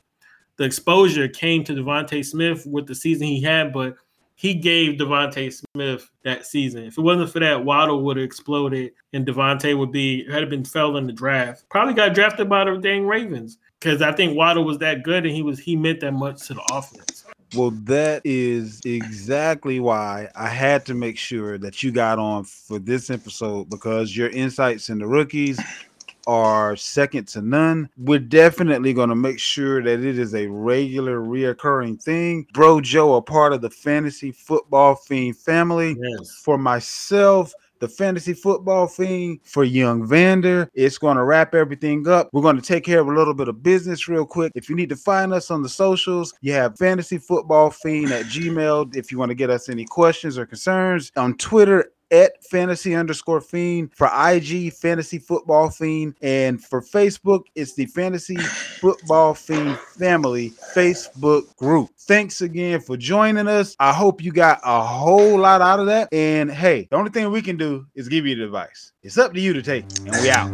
[0.56, 3.94] the exposure came to DeVonta Smith with the season he had, but
[4.40, 6.84] he gave DeVonta Smith that season.
[6.84, 10.64] If it wasn't for that, Waddle would have exploded, and DeVonta would be had been
[10.64, 11.68] fell in the draft.
[11.68, 15.36] Probably got drafted by the dang Ravens because I think Waddle was that good, and
[15.36, 17.26] he was he meant that much to the offense.
[17.54, 22.78] Well, that is exactly why I had to make sure that you got on for
[22.78, 25.60] this episode because your insights in the rookies
[26.26, 27.88] are second to none.
[27.96, 32.46] We're definitely going to make sure that it is a regular, reoccurring thing.
[32.52, 35.96] Bro Joe, a part of the fantasy football fiend family.
[36.00, 36.40] Yes.
[36.44, 40.70] For myself, the fantasy football thing for young Vander.
[40.74, 42.28] It's going to wrap everything up.
[42.32, 44.52] We're going to take care of a little bit of business real quick.
[44.54, 48.26] If you need to find us on the socials, you have fantasy football fiend at
[48.26, 48.94] Gmail.
[48.94, 53.40] If you want to get us any questions or concerns on Twitter at fantasy underscore
[53.40, 58.36] fiend for IG fantasy football fiend and for Facebook it's the fantasy
[58.80, 61.90] football fiend family Facebook group.
[61.98, 63.76] Thanks again for joining us.
[63.78, 66.12] I hope you got a whole lot out of that.
[66.12, 68.92] And hey, the only thing we can do is give you the advice.
[69.02, 70.50] It's up to you to take, and we out.